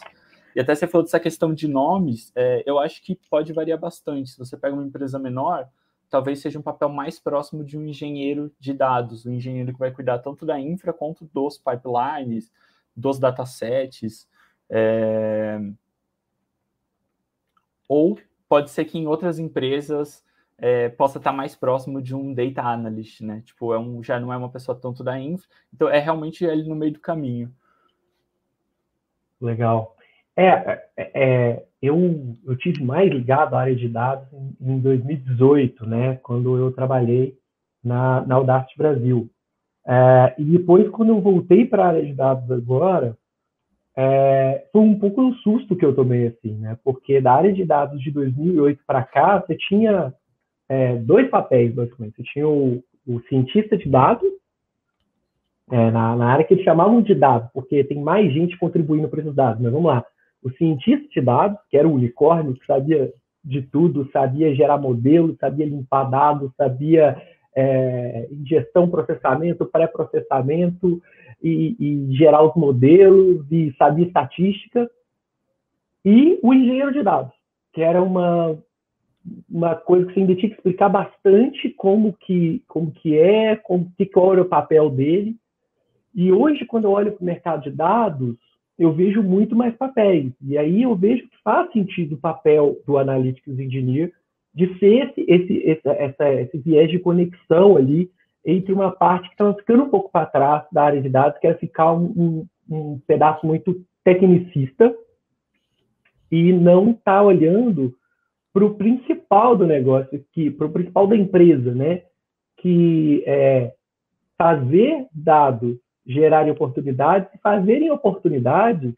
E 0.56 0.60
até 0.60 0.76
você 0.76 0.88
falou 0.88 1.04
dessa 1.04 1.20
questão 1.20 1.54
de 1.54 1.68
nomes, 1.68 2.32
é, 2.36 2.64
eu 2.66 2.78
acho 2.78 3.02
que 3.02 3.18
pode 3.30 3.54
variar 3.54 3.80
bastante. 3.80 4.32
Se 4.32 4.38
você 4.38 4.58
pega 4.58 4.76
uma 4.76 4.86
empresa 4.86 5.18
menor, 5.18 5.68
talvez 6.10 6.40
seja 6.40 6.60
um 6.60 6.62
papel 6.62 6.90
mais 6.90 7.20
próximo 7.20 7.64
de 7.64 7.78
um 7.78 7.86
engenheiro 7.86 8.52
de 8.60 8.74
dados, 8.74 9.26
um 9.26 9.32
engenheiro 9.32 9.72
que 9.72 9.80
vai 9.80 9.92
cuidar 9.92 10.20
tanto 10.20 10.46
da 10.46 10.60
infra 10.60 10.92
quanto 10.92 11.26
dos 11.34 11.58
pipelines, 11.58 12.52
dos 12.96 13.18
datasets. 13.18 14.28
É... 14.70 15.60
Ou 17.88 18.20
pode 18.48 18.70
ser 18.70 18.86
que 18.86 18.98
em 18.98 19.08
outras 19.08 19.40
empresas 19.40 20.24
é, 20.62 20.90
possa 20.90 21.18
estar 21.18 21.34
mais 21.34 21.56
próximo 21.56 22.00
de 22.00 22.16
um 22.16 22.34
data 22.36 22.62
analyst, 22.62 23.22
né? 23.22 23.42
Tipo, 23.44 23.74
é 23.74 23.80
um, 23.80 24.04
já 24.04 24.20
não 24.20 24.32
é 24.32 24.38
uma 24.38 24.50
pessoa 24.50 24.78
tanto 24.80 25.04
da 25.04 25.20
infra, 25.20 25.48
então 25.74 25.90
é 25.90 25.98
realmente 25.98 26.46
ele 26.46 26.70
no 26.70 26.76
meio 26.76 26.94
do 26.94 27.00
caminho. 27.00 27.52
Legal. 29.42 29.96
É, 30.38 30.48
é, 30.96 31.12
é 31.16 31.66
eu, 31.82 32.38
eu 32.46 32.56
tive 32.56 32.84
mais 32.84 33.12
ligado 33.12 33.56
à 33.56 33.62
área 33.62 33.76
de 33.76 33.90
dados 33.90 34.28
em, 34.32 34.56
em 34.74 34.80
2018, 34.80 35.84
né? 35.88 36.20
Quando 36.22 36.56
eu 36.56 36.72
trabalhei 36.72 37.36
na, 37.84 38.24
na 38.28 38.36
Audacity 38.36 38.78
Brasil. 38.78 39.28
É, 39.84 40.36
e 40.38 40.44
depois, 40.44 40.88
quando 40.90 41.10
eu 41.10 41.20
voltei 41.20 41.66
para 41.66 41.86
a 41.86 41.88
área 41.88 42.06
de 42.06 42.14
dados 42.14 42.50
agora, 42.52 43.18
é, 43.98 44.68
foi 44.72 44.82
um 44.82 44.98
pouco 45.00 45.24
um 45.24 45.34
susto 45.38 45.76
que 45.76 45.84
eu 45.84 45.96
tomei, 45.96 46.28
assim, 46.28 46.54
né? 46.54 46.78
Porque 46.84 47.20
da 47.20 47.34
área 47.34 47.52
de 47.52 47.66
dados 47.66 48.00
de 48.00 48.12
2008 48.12 48.84
para 48.86 49.04
cá, 49.04 49.40
você 49.40 49.58
tinha 49.58 50.14
é, 50.72 50.96
dois 50.96 51.30
papéis, 51.30 51.76
basicamente. 51.76 52.16
Você 52.16 52.24
tinha 52.24 52.48
o, 52.48 52.82
o 53.06 53.20
cientista 53.28 53.78
de 53.78 53.90
dados, 53.90 54.32
é, 55.70 55.92
na, 55.92 56.16
na, 56.16 56.32
área 56.32 56.46
que 56.46 56.54
eles 56.54 56.64
chamavam 56.64 57.02
de 57.02 57.14
dados, 57.14 57.50
porque 57.54 57.84
tem 57.84 58.02
mais 58.02 58.32
gente 58.32 58.58
contribuindo 58.58 59.10
para 59.10 59.20
esses 59.20 59.36
dados, 59.36 59.62
mas 59.62 59.70
vamos 59.70 59.88
lá. 59.92 60.06
O 60.42 60.50
cientista 60.52 61.06
de 61.10 61.20
dados, 61.20 61.60
que 61.70 61.76
era 61.76 61.86
o 61.86 61.94
unicórnio, 61.94 62.54
que 62.54 62.66
sabia 62.66 63.12
de 63.44 63.62
tudo, 63.64 64.10
sabia 64.14 64.56
gerar 64.56 64.78
modelo, 64.78 65.36
sabia 65.42 65.66
limpar 65.66 66.06
dados, 66.06 66.52
sabia 66.56 67.22
é, 67.54 68.30
ingestão, 68.32 68.90
processamento, 68.90 69.66
pré-processamento 69.66 71.02
e, 71.44 71.76
e, 71.80 72.16
gerar 72.16 72.44
os 72.44 72.56
modelos 72.56 73.46
e 73.52 73.76
sabia 73.78 74.06
estatística. 74.06 74.90
E 76.06 76.40
o 76.42 76.54
engenheiro 76.54 76.94
de 76.94 77.04
dados, 77.04 77.34
que 77.74 77.82
era 77.82 78.02
uma, 78.02 78.58
uma 79.50 79.76
coisa 79.76 80.06
que 80.08 80.14
você 80.14 80.20
ainda 80.22 80.36
tinha 80.36 80.50
que 80.50 80.56
explicar 80.56 80.90
bastante 80.90 81.70
como 81.72 82.14
que, 82.14 82.64
como 82.68 82.92
que 82.92 83.18
é, 83.18 83.56
como 83.56 83.92
que 83.98 84.06
qual 84.06 84.34
era 84.34 84.42
o 84.42 84.50
papel 84.50 84.90
dele. 84.90 85.36
E 86.14 86.32
hoje, 86.32 86.66
quando 86.66 86.86
eu 86.86 86.92
olho 86.92 87.12
para 87.12 87.22
o 87.22 87.26
mercado 87.26 87.64
de 87.64 87.72
dados, 87.72 88.36
eu 88.78 88.92
vejo 88.92 89.22
muito 89.22 89.56
mais 89.56 89.76
papéis. 89.76 90.34
E 90.42 90.58
aí 90.58 90.82
eu 90.82 90.96
vejo 90.96 91.28
que 91.28 91.38
faz 91.44 91.72
sentido 91.72 92.16
o 92.16 92.20
papel 92.20 92.78
do 92.86 92.98
Analytics 92.98 93.60
Engineer 93.60 94.12
de 94.54 94.78
ser 94.80 95.10
esse, 95.10 95.26
esse, 95.28 95.58
esse, 95.58 95.88
essa, 95.88 96.34
esse 96.34 96.58
viés 96.58 96.90
de 96.90 97.00
conexão 97.00 97.78
ali 97.78 98.10
entre 98.46 98.74
uma 98.74 98.92
parte 98.92 99.28
que 99.28 99.36
estava 99.36 99.54
ficando 99.54 99.84
um 99.84 99.90
pouco 99.90 100.12
para 100.12 100.26
trás 100.26 100.66
da 100.72 100.84
área 100.84 101.02
de 101.02 101.10
dados, 101.10 101.40
que 101.40 101.48
era 101.48 101.58
ficar 101.58 101.94
um, 101.94 102.06
um, 102.18 102.48
um 102.70 103.00
pedaço 103.06 103.46
muito 103.46 103.86
tecnicista, 104.04 104.94
e 106.32 106.52
não 106.52 106.92
está 106.92 107.22
olhando 107.22 107.94
para 108.54 108.66
o 108.66 108.76
principal 108.76 109.56
do 109.56 109.66
negócio, 109.66 110.24
para 110.58 110.68
o 110.68 110.72
principal 110.72 111.08
da 111.08 111.16
empresa, 111.16 111.74
né? 111.74 112.04
que 112.62 113.24
é 113.26 113.74
fazer 114.38 115.08
dados 115.14 115.78
gerarem 116.06 116.52
oportunidades 116.52 117.28
e 117.34 117.38
fazerem 117.40 117.92
oportunidades 117.92 118.94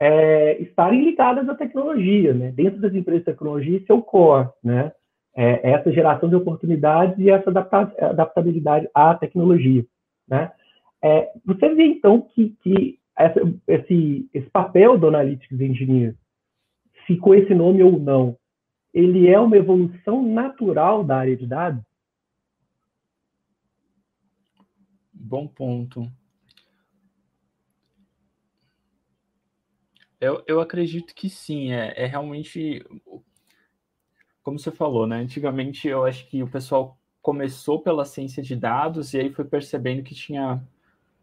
é, 0.00 0.60
estarem 0.60 1.04
ligadas 1.04 1.48
à 1.48 1.54
tecnologia, 1.54 2.34
né? 2.34 2.50
Dentro 2.50 2.80
das 2.80 2.92
empresas 2.92 3.24
de 3.24 3.30
tecnologia, 3.30 3.78
isso 3.78 3.92
é 3.92 3.94
o 3.94 4.02
core, 4.02 4.48
né? 4.62 4.92
É, 5.34 5.70
essa 5.70 5.92
geração 5.92 6.28
de 6.28 6.34
oportunidades 6.34 7.16
e 7.18 7.30
essa 7.30 7.50
adaptabilidade 7.50 8.88
à 8.92 9.14
tecnologia, 9.14 9.84
né? 10.28 10.50
É, 11.00 11.30
você 11.44 11.72
vê, 11.74 11.84
então, 11.84 12.20
que, 12.20 12.50
que 12.62 12.98
essa, 13.16 13.40
esse, 13.68 14.28
esse 14.34 14.50
papel 14.50 14.98
do 14.98 15.06
Analytics 15.06 15.60
Engineer, 15.60 16.14
se 17.06 17.16
com 17.16 17.34
esse 17.34 17.54
nome 17.54 17.82
ou 17.82 17.98
não, 17.98 18.36
ele 18.92 19.28
é 19.28 19.38
uma 19.38 19.56
evolução 19.56 20.22
natural 20.22 21.02
da 21.02 21.16
área 21.16 21.36
de 21.36 21.46
dados? 21.46 21.82
Bom 25.12 25.46
ponto. 25.46 26.10
Eu, 30.20 30.42
eu 30.46 30.60
acredito 30.60 31.14
que 31.14 31.28
sim, 31.28 31.72
é, 31.72 31.94
é 31.96 32.06
realmente 32.06 32.84
como 34.42 34.58
você 34.58 34.70
falou, 34.70 35.06
né? 35.06 35.16
Antigamente 35.16 35.88
eu 35.88 36.04
acho 36.04 36.28
que 36.28 36.42
o 36.42 36.48
pessoal 36.48 36.98
começou 37.20 37.80
pela 37.80 38.04
ciência 38.04 38.42
de 38.42 38.56
dados 38.56 39.14
e 39.14 39.20
aí 39.20 39.32
foi 39.32 39.44
percebendo 39.44 40.02
que 40.02 40.14
tinha 40.14 40.62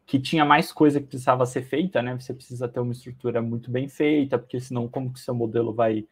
que 0.06 0.20
tinha 0.20 0.44
mais 0.44 0.72
coisa 0.72 1.00
que 1.00 1.06
precisava 1.06 1.46
ser 1.46 1.62
feita, 1.62 2.02
né? 2.02 2.18
Você 2.20 2.34
precisa 2.34 2.68
ter 2.68 2.80
uma 2.80 2.94
estrutura 2.94 3.44
muito 3.44 3.70
bem 3.70 3.88
feita, 3.88 4.40
porque 4.40 4.60
senão 4.60 4.88
como 4.88 5.14
que 5.14 5.20
seu 5.20 5.36
modelo 5.36 5.72
vai 5.72 6.08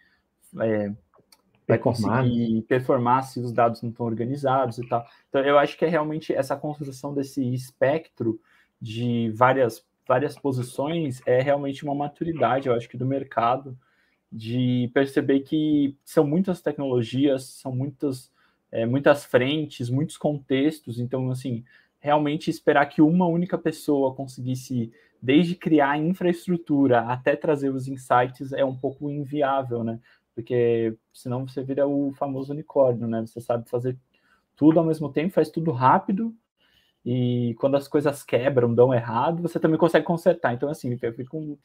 é, 0.61 0.93
vai 1.67 1.77
conseguir 1.77 2.62
performar 2.67 3.24
se 3.24 3.39
os 3.39 3.51
dados 3.51 3.81
não 3.81 3.89
estão 3.89 4.05
organizados 4.05 4.77
e 4.77 4.88
tal. 4.88 5.05
Então 5.29 5.41
eu 5.41 5.57
acho 5.59 5.77
que 5.77 5.86
é 5.86 5.88
realmente 5.88 6.33
essa 6.33 6.55
construção 6.55 7.13
desse 7.13 7.43
espectro 7.53 8.39
de 8.81 9.31
várias 9.31 9.86
várias 10.07 10.39
posições 10.39 11.21
é 11.25 11.41
realmente 11.41 11.83
uma 11.83 11.93
maturidade, 11.93 12.67
eu 12.67 12.74
acho 12.74 12.88
que 12.88 12.97
do 12.97 13.05
mercado, 13.05 13.77
de 14.31 14.89
perceber 14.93 15.41
que 15.41 15.95
são 16.03 16.25
muitas 16.25 16.62
tecnologias, 16.62 17.43
são 17.43 17.75
muitas, 17.75 18.31
é, 18.71 18.86
muitas 18.86 19.25
frentes, 19.25 19.89
muitos 19.89 20.17
contextos, 20.17 21.00
então, 21.00 21.29
assim, 21.29 21.63
realmente 22.00 22.50
esperar 22.50 22.86
que 22.86 23.01
uma 23.01 23.27
única 23.27 23.57
pessoa 23.57 24.13
conseguisse, 24.13 24.91
desde 25.21 25.55
criar 25.55 25.91
a 25.91 25.97
infraestrutura 25.97 27.01
até 27.01 27.36
trazer 27.36 27.69
os 27.69 27.88
insights, 27.88 28.53
é 28.53 28.63
um 28.63 28.75
pouco 28.75 29.09
inviável, 29.09 29.83
né? 29.83 30.00
Porque 30.38 30.96
senão 31.12 31.48
você 31.48 31.63
vira 31.63 31.88
o 31.88 32.13
famoso 32.13 32.53
unicórnio, 32.53 33.08
né? 33.08 33.22
Você 33.25 33.41
sabe 33.41 33.67
fazer 33.67 33.98
tudo 34.56 34.79
ao 34.79 34.86
mesmo 34.86 35.12
tempo, 35.12 35.34
faz 35.34 35.50
tudo 35.50 35.72
rápido, 35.72 36.32
e 37.03 37.56
quando 37.60 37.75
as 37.75 37.88
coisas 37.88 38.22
quebram, 38.22 38.72
dão 38.72 38.94
errado, 38.94 39.41
você 39.41 39.60
também 39.60 39.79
consegue 39.79 40.06
consertar. 40.06 40.53
Então, 40.53 40.70
assim, 40.70 40.96
fica 40.96 41.36
um, 41.36 41.58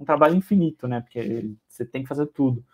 um 0.00 0.06
trabalho 0.06 0.36
infinito, 0.36 0.88
né? 0.88 1.02
Porque 1.02 1.50
você 1.68 1.84
tem 1.84 2.02
que 2.02 2.08
fazer 2.08 2.24
tudo. 2.28 2.64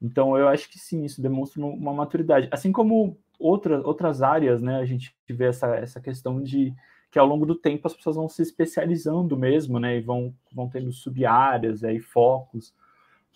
Então, 0.00 0.38
eu 0.38 0.48
acho 0.48 0.70
que 0.70 0.78
sim, 0.78 1.04
isso 1.04 1.20
demonstra 1.20 1.60
uma 1.62 1.92
maturidade. 1.92 2.48
Assim 2.50 2.72
como 2.72 3.18
outra, 3.38 3.86
outras 3.86 4.22
áreas, 4.22 4.62
né? 4.62 4.76
A 4.76 4.86
gente 4.86 5.14
vê 5.28 5.48
essa, 5.48 5.66
essa 5.76 6.00
questão 6.00 6.42
de 6.42 6.74
que 7.10 7.18
ao 7.18 7.26
longo 7.26 7.44
do 7.44 7.54
tempo 7.54 7.86
as 7.86 7.92
pessoas 7.92 8.16
vão 8.16 8.26
se 8.26 8.40
especializando 8.40 9.36
mesmo, 9.36 9.78
né? 9.78 9.98
E 9.98 10.00
vão, 10.00 10.34
vão 10.50 10.66
tendo 10.66 10.90
sub-áreas 10.90 11.82
e 11.82 12.00
focos. 12.00 12.72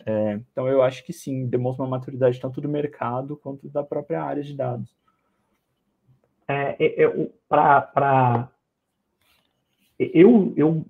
É, 0.05 0.41
então, 0.53 0.69
eu 0.69 0.83
acho 0.83 1.05
que 1.05 1.13
sim, 1.13 1.47
demonstra 1.47 1.85
uma 1.85 1.99
maturidade 1.99 2.41
tanto 2.41 2.61
do 2.61 2.69
mercado 2.69 3.37
quanto 3.37 3.69
da 3.69 3.83
própria 3.83 4.23
área 4.23 4.43
de 4.43 4.55
dados 4.55 4.97
é, 6.49 6.77
é, 6.79 7.03
é 7.05 7.29
para 7.49 8.49
eu, 9.99 10.53
eu 10.57 10.85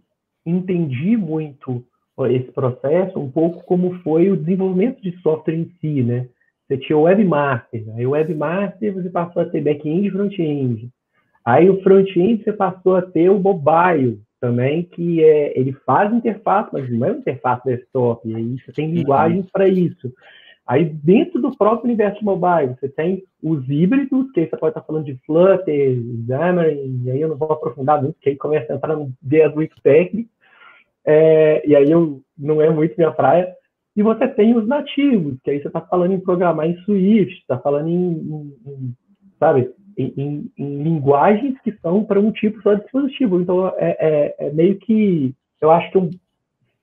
entendi 0.45 1.17
muito 1.17 1.85
esse 2.31 2.51
processo 2.51 3.19
um 3.21 3.31
pouco 3.31 3.65
como 3.65 4.01
foi 4.03 4.31
o 4.31 4.37
desenvolvimento 4.37 5.01
de 5.03 5.17
software 5.21 5.55
em 5.55 5.71
si, 5.81 6.03
né? 6.03 6.29
Você 6.67 6.79
tinha 6.79 6.97
o 6.97 7.03
webmaster, 7.03 7.85
aí 7.95 8.07
o 8.07 8.11
webmaster 8.11 8.93
você 8.93 9.09
passou 9.09 9.43
a 9.43 9.47
ter 9.47 9.61
back-end 9.61 10.09
e 10.09 10.11
front-end. 10.11 10.91
Aí 11.45 11.71
o 11.71 11.81
front-end 11.83 12.43
você 12.43 12.53
passou 12.53 12.97
a 12.97 13.03
ter 13.03 13.31
o 13.31 13.39
mobile 13.39 14.21
também, 14.41 14.83
que 14.83 15.23
é, 15.23 15.59
ele 15.59 15.73
faz 15.85 16.13
interface, 16.13 16.71
mas 16.73 16.91
não 16.91 17.07
é 17.07 17.11
uma 17.11 17.19
interface 17.19 17.65
desktop, 17.65 18.29
e 18.29 18.35
aí 18.35 18.57
você 18.59 18.73
tem 18.73 18.89
uhum. 18.89 18.95
linguagens 18.95 19.51
para 19.51 19.69
isso. 19.69 20.13
Aí, 20.67 20.85
dentro 20.85 21.41
do 21.41 21.57
próprio 21.57 21.85
universo 21.85 22.25
mobile, 22.25 22.75
você 22.75 22.89
tem 22.89 23.23
os 23.41 23.69
híbridos, 23.69 24.31
que 24.33 24.41
aí 24.41 24.51
você 24.51 24.57
pode 24.57 24.71
estar 24.71 24.83
falando 24.83 25.05
de 25.05 25.17
Flutter, 25.25 25.97
Xamarin, 26.27 27.03
e 27.05 27.11
aí 27.11 27.21
eu 27.21 27.29
não 27.29 27.37
vou 27.37 27.53
aprofundar 27.53 28.03
muito, 28.03 28.15
porque 28.15 28.31
aí 28.31 28.37
começa 28.37 28.73
a 28.73 28.77
entrar 28.77 28.97
no 28.97 29.13
viés 29.23 29.55
muito 29.55 29.81
técnico, 29.81 30.29
é, 31.05 31.67
e 31.67 31.77
aí 31.77 31.89
eu, 31.89 32.21
não 32.37 32.61
é 32.61 32.69
muito 32.69 32.97
minha 32.97 33.13
praia. 33.13 33.55
E 33.95 34.03
você 34.03 34.27
tem 34.29 34.57
os 34.57 34.67
nativos, 34.67 35.39
que 35.43 35.51
aí 35.51 35.61
você 35.61 35.69
está 35.69 35.81
falando 35.81 36.13
em 36.13 36.21
programar 36.21 36.67
em 36.67 36.77
Swift, 36.79 37.39
está 37.41 37.59
falando 37.59 37.89
em, 37.89 38.13
em, 38.13 38.57
em 38.67 38.95
sabe, 39.39 39.71
em, 39.97 40.13
em, 40.17 40.53
em, 40.59 40.83
linguagens 40.83 41.59
que 41.63 41.73
são 41.81 42.05
para 42.05 42.21
um 42.21 42.31
tipo 42.31 42.61
só 42.63 42.75
de 42.75 42.83
dispositivo. 42.83 43.41
Então, 43.41 43.69
é, 43.77 44.35
é, 44.39 44.47
é 44.47 44.51
meio 44.53 44.77
que, 44.79 45.35
eu 45.61 45.71
acho 45.71 45.91
que 45.91 45.99
um, 45.99 46.11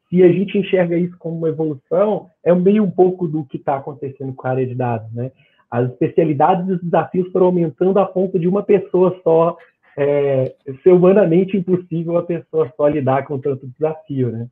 se 0.09 0.23
a 0.23 0.31
gente 0.31 0.57
enxerga 0.57 0.97
isso 0.97 1.15
como 1.17 1.37
uma 1.37 1.49
evolução, 1.49 2.29
é 2.43 2.53
meio 2.53 2.83
um 2.83 2.91
pouco 2.91 3.27
do 3.27 3.43
que 3.45 3.57
está 3.57 3.77
acontecendo 3.77 4.33
com 4.33 4.47
a 4.47 4.51
área 4.51 4.65
de 4.65 4.75
dados, 4.75 5.11
né? 5.13 5.31
As 5.69 5.89
especialidades 5.89 6.67
e 6.69 6.73
os 6.73 6.81
desafios 6.83 7.31
foram 7.31 7.47
aumentando 7.47 7.97
a 7.97 8.05
ponto 8.05 8.37
de 8.37 8.47
uma 8.47 8.61
pessoa 8.61 9.19
só 9.23 9.57
é, 9.97 10.53
ser 10.83 10.91
humanamente 10.91 11.57
impossível 11.57 12.17
a 12.17 12.23
pessoa 12.23 12.71
só 12.77 12.87
lidar 12.87 13.25
com 13.25 13.39
tanto 13.39 13.67
desafio, 13.67 14.31
né? 14.31 14.47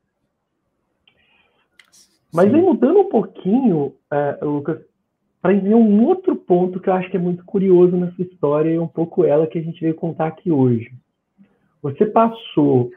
Mas 2.34 2.52
aí 2.52 2.60
mudando 2.60 3.00
um 3.00 3.08
pouquinho, 3.08 3.94
é, 4.10 4.38
Lucas, 4.42 4.80
para 5.42 5.58
ver 5.58 5.74
um 5.74 6.06
outro 6.06 6.36
ponto 6.36 6.78
que 6.78 6.88
eu 6.88 6.94
acho 6.94 7.10
que 7.10 7.16
é 7.16 7.20
muito 7.20 7.44
curioso 7.44 7.96
nessa 7.96 8.22
história 8.22 8.70
e 8.70 8.78
um 8.78 8.86
pouco 8.86 9.24
ela 9.24 9.48
que 9.48 9.58
a 9.58 9.62
gente 9.62 9.80
veio 9.80 9.94
contar 9.94 10.28
aqui 10.28 10.52
hoje. 10.52 10.92
Você 11.82 12.06
passou 12.06 12.92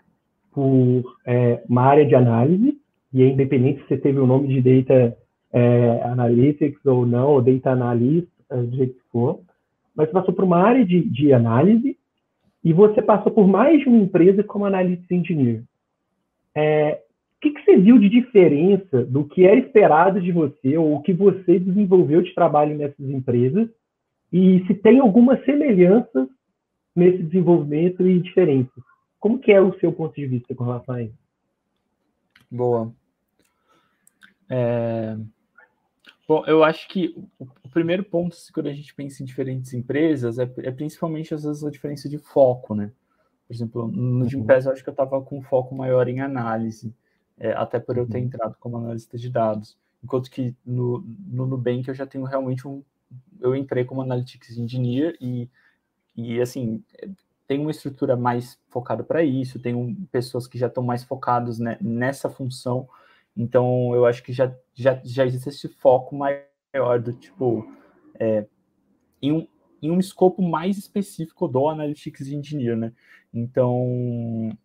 por 0.54 1.18
é, 1.26 1.64
uma 1.68 1.82
área 1.82 2.06
de 2.06 2.14
análise, 2.14 2.80
e 3.12 3.24
é 3.24 3.30
independente 3.30 3.82
se 3.82 3.88
você 3.88 3.98
teve 3.98 4.20
o 4.20 4.28
nome 4.28 4.48
de 4.48 4.62
Data 4.62 5.18
é, 5.52 6.04
Analytics 6.04 6.86
ou 6.86 7.04
não, 7.04 7.32
ou 7.32 7.42
Data 7.42 7.72
Analyst, 7.72 8.30
é, 8.52 8.58
do 8.58 8.76
jeito 8.76 8.94
que 8.94 9.10
for, 9.12 9.40
mas 9.96 10.08
você 10.08 10.14
passou 10.14 10.34
por 10.34 10.46
uma 10.46 10.58
área 10.58 10.86
de, 10.86 11.02
de 11.02 11.34
análise 11.34 11.98
e 12.64 12.74
você 12.74 13.02
passou 13.02 13.32
por 13.32 13.48
mais 13.48 13.80
de 13.80 13.90
uma 13.90 13.98
empresa 13.98 14.44
como 14.44 14.66
Analytics 14.66 15.10
Engineer. 15.10 15.64
É, 16.54 17.02
que, 17.46 17.52
que, 17.52 17.64
você 17.64 17.78
viu 17.78 18.00
de 18.00 18.10
diferença 18.10 19.06
do 19.06 19.24
que 19.24 19.46
era 19.46 19.60
esperado 19.60 20.20
de 20.20 20.32
você 20.32 20.78
ou 20.78 20.96
o 20.96 21.02
que 21.02 21.14
você 21.14 21.60
desenvolveu 21.60 22.22
de 22.22 22.34
trabalho 22.34 22.76
nessas 22.76 23.08
empresas 23.10 23.70
e 24.34 24.66
se 24.66 24.74
tem 24.74 25.00
alguma 25.00 25.38
semelhança 25.44 26.28
nesse 26.96 27.22
desenvolvimento 27.22 28.08
e 28.08 28.20
diferenças? 28.20 28.84
Como 29.20 29.40
que 29.40 29.52
é 29.52 29.62
o 29.62 29.78
seu 29.80 29.92
ponto 29.92 30.16
de 30.16 30.26
vista 30.26 30.56
com 30.56 30.64
relação 30.64 30.96
a 30.96 31.04
isso? 31.04 31.18
Boa. 32.50 32.92
É... 34.50 35.16
Bom, 36.28 36.44
eu 36.48 36.64
acho 36.64 36.88
que 36.88 37.16
o 37.40 37.70
primeiro 37.70 38.04
ponto, 38.04 38.36
quando 38.52 38.68
a 38.68 38.74
gente 38.74 38.96
pensa 38.96 39.22
em 39.22 39.26
diferentes 39.26 39.74
empresas, 39.74 40.40
é, 40.40 40.52
é 40.64 40.72
principalmente 40.72 41.36
às 41.36 41.44
vezes 41.44 41.64
a 41.64 41.70
diferença 41.70 42.10
de 42.10 42.18
foco, 42.18 42.74
né? 42.74 42.92
Por 43.48 43.54
exemplo, 43.54 43.88
no 43.88 44.28
Gimpass, 44.28 44.66
uhum. 44.66 44.72
eu 44.72 44.74
acho 44.74 44.84
que 44.84 44.90
eu 44.90 44.94
estava 44.94 45.22
com 45.22 45.44
foco 45.44 45.76
maior 45.76 46.08
em 46.08 46.20
análise, 46.20 46.92
é, 47.38 47.52
até 47.52 47.80
por 47.80 47.98
eu 47.98 48.08
ter 48.08 48.20
uhum. 48.20 48.26
entrado 48.26 48.56
como 48.60 48.78
analista 48.78 49.18
de 49.18 49.30
dados. 49.30 49.78
enquanto 50.04 50.30
que 50.30 50.56
no, 50.66 51.02
no 51.28 51.46
Nubank 51.46 51.88
eu 51.88 51.94
já 51.94 52.06
tenho 52.06 52.24
realmente 52.26 52.68
um. 52.68 52.84
Eu 53.40 53.56
entrei 53.56 53.86
como 53.86 54.02
Analytics 54.02 54.58
Engineer 54.58 55.16
e, 55.22 55.50
e 56.16 56.42
assim, 56.42 56.84
tem 57.48 57.60
uma 57.60 57.72
estrutura 57.72 58.16
mais 58.16 58.60
focada 58.70 59.04
para 59.04 59.24
isso, 59.24 59.60
tem 59.60 59.96
pessoas 60.12 60.48
que 60.48 60.58
já 60.58 60.68
estão 60.68 60.84
mais 60.84 61.04
focadas 61.04 61.60
né, 61.60 61.78
nessa 61.80 62.30
função, 62.30 62.90
então 63.38 63.94
eu 63.94 64.06
acho 64.06 64.24
que 64.24 64.34
já, 64.34 64.54
já, 64.74 65.00
já 65.04 65.26
existe 65.26 65.50
esse 65.50 65.68
foco 65.68 66.16
maior 66.16 67.00
do 67.00 67.14
tipo. 67.14 67.70
É, 68.18 68.46
em, 69.22 69.32
um, 69.32 69.48
em 69.82 69.92
um 69.92 70.00
escopo 70.00 70.42
mais 70.42 70.78
específico 70.78 71.48
do 71.48 71.68
Analytics 71.68 72.28
Engineer, 72.28 72.78
né? 72.78 72.94
Então, 73.34 74.58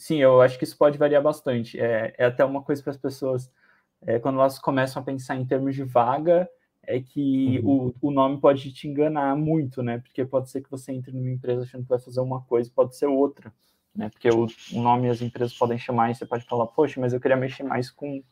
sim, 0.00 0.16
eu 0.16 0.40
acho 0.40 0.58
que 0.58 0.64
isso 0.64 0.78
pode 0.78 0.96
variar 0.96 1.22
bastante. 1.22 1.78
É, 1.78 2.14
é 2.16 2.24
até 2.24 2.42
uma 2.42 2.62
coisa 2.62 2.82
para 2.82 2.90
as 2.90 2.96
pessoas, 2.96 3.52
é, 4.00 4.18
quando 4.18 4.38
elas 4.40 4.58
começam 4.58 5.02
a 5.02 5.04
pensar 5.04 5.36
em 5.36 5.44
termos 5.44 5.74
de 5.74 5.84
vaga, 5.84 6.48
é 6.82 7.00
que 7.00 7.60
uhum. 7.62 7.92
o, 8.00 8.08
o 8.08 8.10
nome 8.10 8.40
pode 8.40 8.72
te 8.72 8.88
enganar 8.88 9.36
muito, 9.36 9.82
né? 9.82 9.98
Porque 9.98 10.24
pode 10.24 10.48
ser 10.50 10.62
que 10.62 10.70
você 10.70 10.90
entre 10.92 11.12
numa 11.12 11.30
empresa 11.30 11.62
achando 11.62 11.82
que 11.82 11.90
vai 11.90 11.98
fazer 11.98 12.20
uma 12.20 12.40
coisa, 12.40 12.72
pode 12.74 12.96
ser 12.96 13.06
outra, 13.06 13.52
né? 13.94 14.08
Porque 14.08 14.30
o, 14.30 14.46
o 14.72 14.80
nome 14.80 15.10
as 15.10 15.20
empresas 15.20 15.52
podem 15.56 15.76
chamar 15.76 16.10
e 16.10 16.14
você 16.14 16.24
pode 16.24 16.46
falar, 16.46 16.66
poxa, 16.68 16.98
mas 16.98 17.12
eu 17.12 17.20
queria 17.20 17.36
mexer 17.36 17.62
mais 17.62 17.90
com 17.90 18.22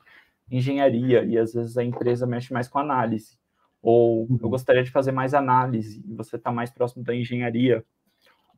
engenharia, 0.51 1.23
e 1.25 1.37
às 1.37 1.53
vezes 1.53 1.77
a 1.77 1.85
empresa 1.85 2.27
mexe 2.27 2.51
mais 2.51 2.67
com 2.67 2.79
análise. 2.79 3.39
Ou 3.83 4.27
eu 4.31 4.37
uhum. 4.43 4.51
gostaria 4.51 4.83
de 4.83 4.91
fazer 4.91 5.13
mais 5.13 5.35
análise, 5.35 6.03
e 6.09 6.15
você 6.15 6.37
está 6.37 6.51
mais 6.51 6.71
próximo 6.71 7.05
da 7.05 7.15
engenharia. 7.15 7.85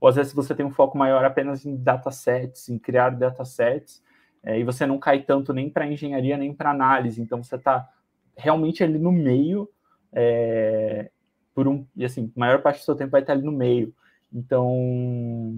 Ou 0.00 0.08
às 0.08 0.16
vezes 0.16 0.32
você 0.32 0.54
tem 0.54 0.64
um 0.64 0.70
foco 0.70 0.96
maior 0.96 1.24
apenas 1.24 1.64
em 1.66 1.76
datasets, 1.76 2.68
em 2.68 2.78
criar 2.78 3.10
datasets, 3.10 4.02
é, 4.42 4.58
e 4.58 4.64
você 4.64 4.86
não 4.86 4.98
cai 4.98 5.22
tanto 5.22 5.52
nem 5.52 5.68
para 5.68 5.86
engenharia 5.86 6.36
nem 6.36 6.54
para 6.54 6.70
análise. 6.70 7.20
Então 7.20 7.42
você 7.42 7.56
está 7.56 7.88
realmente 8.36 8.82
ali 8.82 8.98
no 8.98 9.12
meio, 9.12 9.68
é, 10.12 11.10
por 11.54 11.68
um, 11.68 11.86
e 11.94 12.04
assim, 12.04 12.32
a 12.34 12.40
maior 12.40 12.62
parte 12.62 12.80
do 12.80 12.84
seu 12.84 12.96
tempo 12.96 13.10
vai 13.10 13.20
estar 13.20 13.34
ali 13.34 13.42
no 13.42 13.52
meio. 13.52 13.94
Então, 14.32 15.54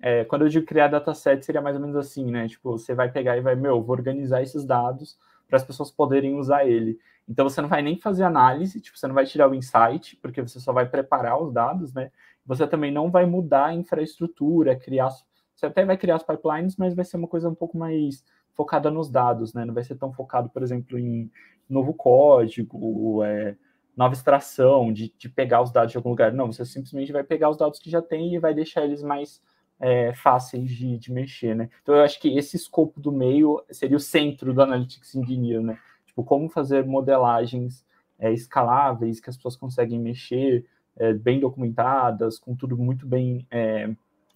é, 0.00 0.24
quando 0.24 0.42
eu 0.42 0.48
digo 0.48 0.66
criar 0.66 0.88
dataset, 0.88 1.44
seria 1.44 1.60
mais 1.60 1.76
ou 1.76 1.82
menos 1.82 1.96
assim, 1.96 2.30
né? 2.30 2.48
Tipo, 2.48 2.72
você 2.72 2.94
vai 2.94 3.10
pegar 3.10 3.36
e 3.36 3.40
vai, 3.40 3.54
meu, 3.54 3.82
vou 3.82 3.96
organizar 3.96 4.42
esses 4.42 4.64
dados 4.64 5.16
para 5.46 5.56
as 5.56 5.64
pessoas 5.64 5.90
poderem 5.90 6.34
usar 6.34 6.66
ele. 6.66 6.98
Então 7.28 7.48
você 7.48 7.60
não 7.60 7.68
vai 7.68 7.82
nem 7.82 7.96
fazer 7.98 8.24
análise, 8.24 8.80
tipo, 8.80 8.98
você 8.98 9.06
não 9.06 9.14
vai 9.14 9.24
tirar 9.24 9.48
o 9.48 9.54
insight, 9.54 10.16
porque 10.16 10.42
você 10.42 10.60
só 10.60 10.72
vai 10.72 10.86
preparar 10.86 11.40
os 11.40 11.52
dados, 11.52 11.92
né? 11.94 12.10
Você 12.46 12.66
também 12.66 12.92
não 12.92 13.10
vai 13.10 13.26
mudar 13.26 13.66
a 13.66 13.74
infraestrutura, 13.74 14.76
criar. 14.76 15.10
Você 15.54 15.66
até 15.66 15.84
vai 15.84 15.96
criar 15.96 16.16
as 16.16 16.22
pipelines, 16.22 16.76
mas 16.76 16.94
vai 16.94 17.04
ser 17.04 17.16
uma 17.16 17.28
coisa 17.28 17.48
um 17.48 17.54
pouco 17.54 17.78
mais 17.78 18.24
focada 18.54 18.90
nos 18.90 19.10
dados, 19.10 19.54
né? 19.54 19.64
Não 19.64 19.74
vai 19.74 19.82
ser 19.82 19.96
tão 19.96 20.12
focado, 20.12 20.48
por 20.50 20.62
exemplo, 20.62 20.98
em 20.98 21.30
novo 21.68 21.94
código, 21.94 23.22
é, 23.24 23.56
nova 23.96 24.14
extração, 24.14 24.92
de, 24.92 25.12
de 25.16 25.28
pegar 25.28 25.62
os 25.62 25.72
dados 25.72 25.92
de 25.92 25.96
algum 25.96 26.10
lugar. 26.10 26.32
Não, 26.32 26.52
você 26.52 26.64
simplesmente 26.64 27.12
vai 27.12 27.24
pegar 27.24 27.50
os 27.50 27.56
dados 27.56 27.78
que 27.78 27.90
já 27.90 28.02
tem 28.02 28.34
e 28.34 28.38
vai 28.38 28.54
deixar 28.54 28.84
eles 28.84 29.02
mais 29.02 29.40
é, 29.80 30.12
fáceis 30.14 30.70
de, 30.70 30.98
de 30.98 31.12
mexer, 31.12 31.54
né? 31.54 31.68
Então 31.82 31.94
eu 31.94 32.02
acho 32.02 32.20
que 32.20 32.36
esse 32.36 32.56
escopo 32.56 33.00
do 33.00 33.12
meio 33.12 33.62
seria 33.70 33.96
o 33.96 34.00
centro 34.00 34.52
do 34.52 34.62
Analytics 34.62 35.14
Engineer, 35.14 35.60
né? 35.60 35.78
Tipo, 36.06 36.24
como 36.24 36.48
fazer 36.48 36.84
modelagens 36.86 37.84
é, 38.18 38.32
escaláveis 38.32 39.20
que 39.20 39.28
as 39.28 39.36
pessoas 39.36 39.56
conseguem 39.56 39.98
mexer, 39.98 40.64
é, 40.96 41.12
bem 41.12 41.40
documentadas, 41.40 42.38
com 42.38 42.54
tudo 42.54 42.76
muito 42.76 43.06
bem 43.06 43.46
é, 43.50 43.90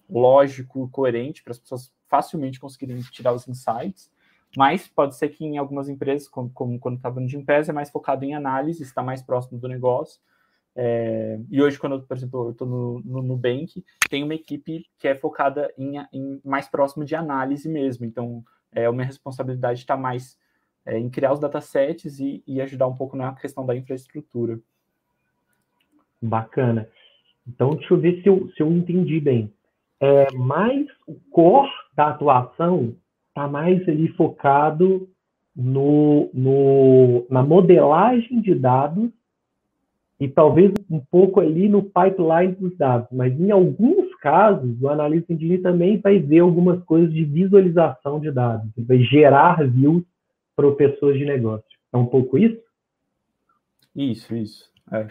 lógico, 0.09 0.89
coerente, 0.89 1.43
para 1.43 1.51
as 1.51 1.59
pessoas 1.59 1.91
facilmente 2.07 2.59
conseguirem 2.59 2.99
tirar 3.11 3.33
os 3.33 3.47
insights. 3.47 4.09
Mas 4.57 4.87
pode 4.87 5.15
ser 5.15 5.29
que 5.29 5.45
em 5.45 5.57
algumas 5.57 5.87
empresas, 5.89 6.27
como, 6.27 6.49
como 6.49 6.79
quando 6.79 6.97
estava 6.97 7.19
no 7.19 7.27
Gimpass, 7.27 7.69
é 7.69 7.73
mais 7.73 7.89
focado 7.91 8.25
em 8.25 8.33
análise, 8.33 8.81
está 8.81 9.03
mais 9.03 9.21
próximo 9.21 9.59
do 9.59 9.67
negócio. 9.67 10.19
É, 10.75 11.39
e 11.49 11.61
hoje, 11.61 11.77
quando, 11.77 12.01
por 12.01 12.17
exemplo, 12.17 12.47
eu 12.47 12.51
estou 12.51 12.67
no, 12.67 12.99
no 13.01 13.21
Nubank, 13.21 13.83
tem 14.09 14.23
uma 14.23 14.33
equipe 14.33 14.85
que 14.97 15.07
é 15.07 15.15
focada 15.15 15.71
em, 15.77 15.97
em 16.11 16.41
mais 16.43 16.67
próximo 16.67 17.05
de 17.05 17.15
análise 17.15 17.69
mesmo. 17.69 18.05
Então, 18.05 18.43
é, 18.71 18.85
a 18.85 18.91
minha 18.91 19.05
responsabilidade 19.05 19.79
está 19.79 19.95
mais 19.95 20.37
é, 20.85 20.97
em 20.97 21.09
criar 21.09 21.33
os 21.33 21.39
datasets 21.39 22.19
e, 22.19 22.43
e 22.47 22.61
ajudar 22.61 22.87
um 22.87 22.95
pouco 22.95 23.15
na 23.15 23.33
questão 23.35 23.65
da 23.65 23.75
infraestrutura. 23.75 24.59
Bacana. 26.21 26.87
Então, 27.47 27.71
deixa 27.71 27.93
eu 27.93 27.99
ver 27.99 28.21
se 28.21 28.29
eu, 28.29 28.49
se 28.55 28.61
eu 28.61 28.71
entendi 28.71 29.19
bem. 29.19 29.51
É, 30.01 30.31
mais 30.33 30.87
o 31.07 31.15
core 31.31 31.69
da 31.95 32.09
atuação 32.09 32.95
está 33.27 33.47
mais 33.47 33.87
ali 33.87 34.07
focado 34.09 35.09
no, 35.55 36.29
no, 36.33 37.25
na 37.29 37.43
modelagem 37.43 38.41
de 38.41 38.55
dados 38.55 39.09
e 40.19 40.27
talvez 40.27 40.73
um 40.89 40.99
pouco 40.99 41.39
ali 41.39 41.69
no 41.69 41.83
pipeline 41.83 42.53
dos 42.55 42.77
dados, 42.77 43.07
mas 43.11 43.37
em 43.39 43.51
alguns 43.51 44.13
casos 44.15 44.81
o 44.81 44.89
analista 44.89 45.33
engenheiro 45.33 45.63
também 45.63 45.97
vai 45.97 46.19
ver 46.19 46.39
algumas 46.39 46.83
coisas 46.83 47.13
de 47.13 47.23
visualização 47.23 48.19
de 48.19 48.29
dados, 48.31 48.69
ele 48.77 48.85
vai 48.85 48.99
gerar 48.99 49.65
views 49.67 50.03
para 50.55 50.71
pessoas 50.73 51.17
de 51.17 51.25
negócio. 51.25 51.65
É 51.93 51.97
um 51.97 52.05
pouco 52.05 52.37
isso? 52.37 52.61
Isso, 53.95 54.35
isso. 54.35 54.69
É. 54.91 55.07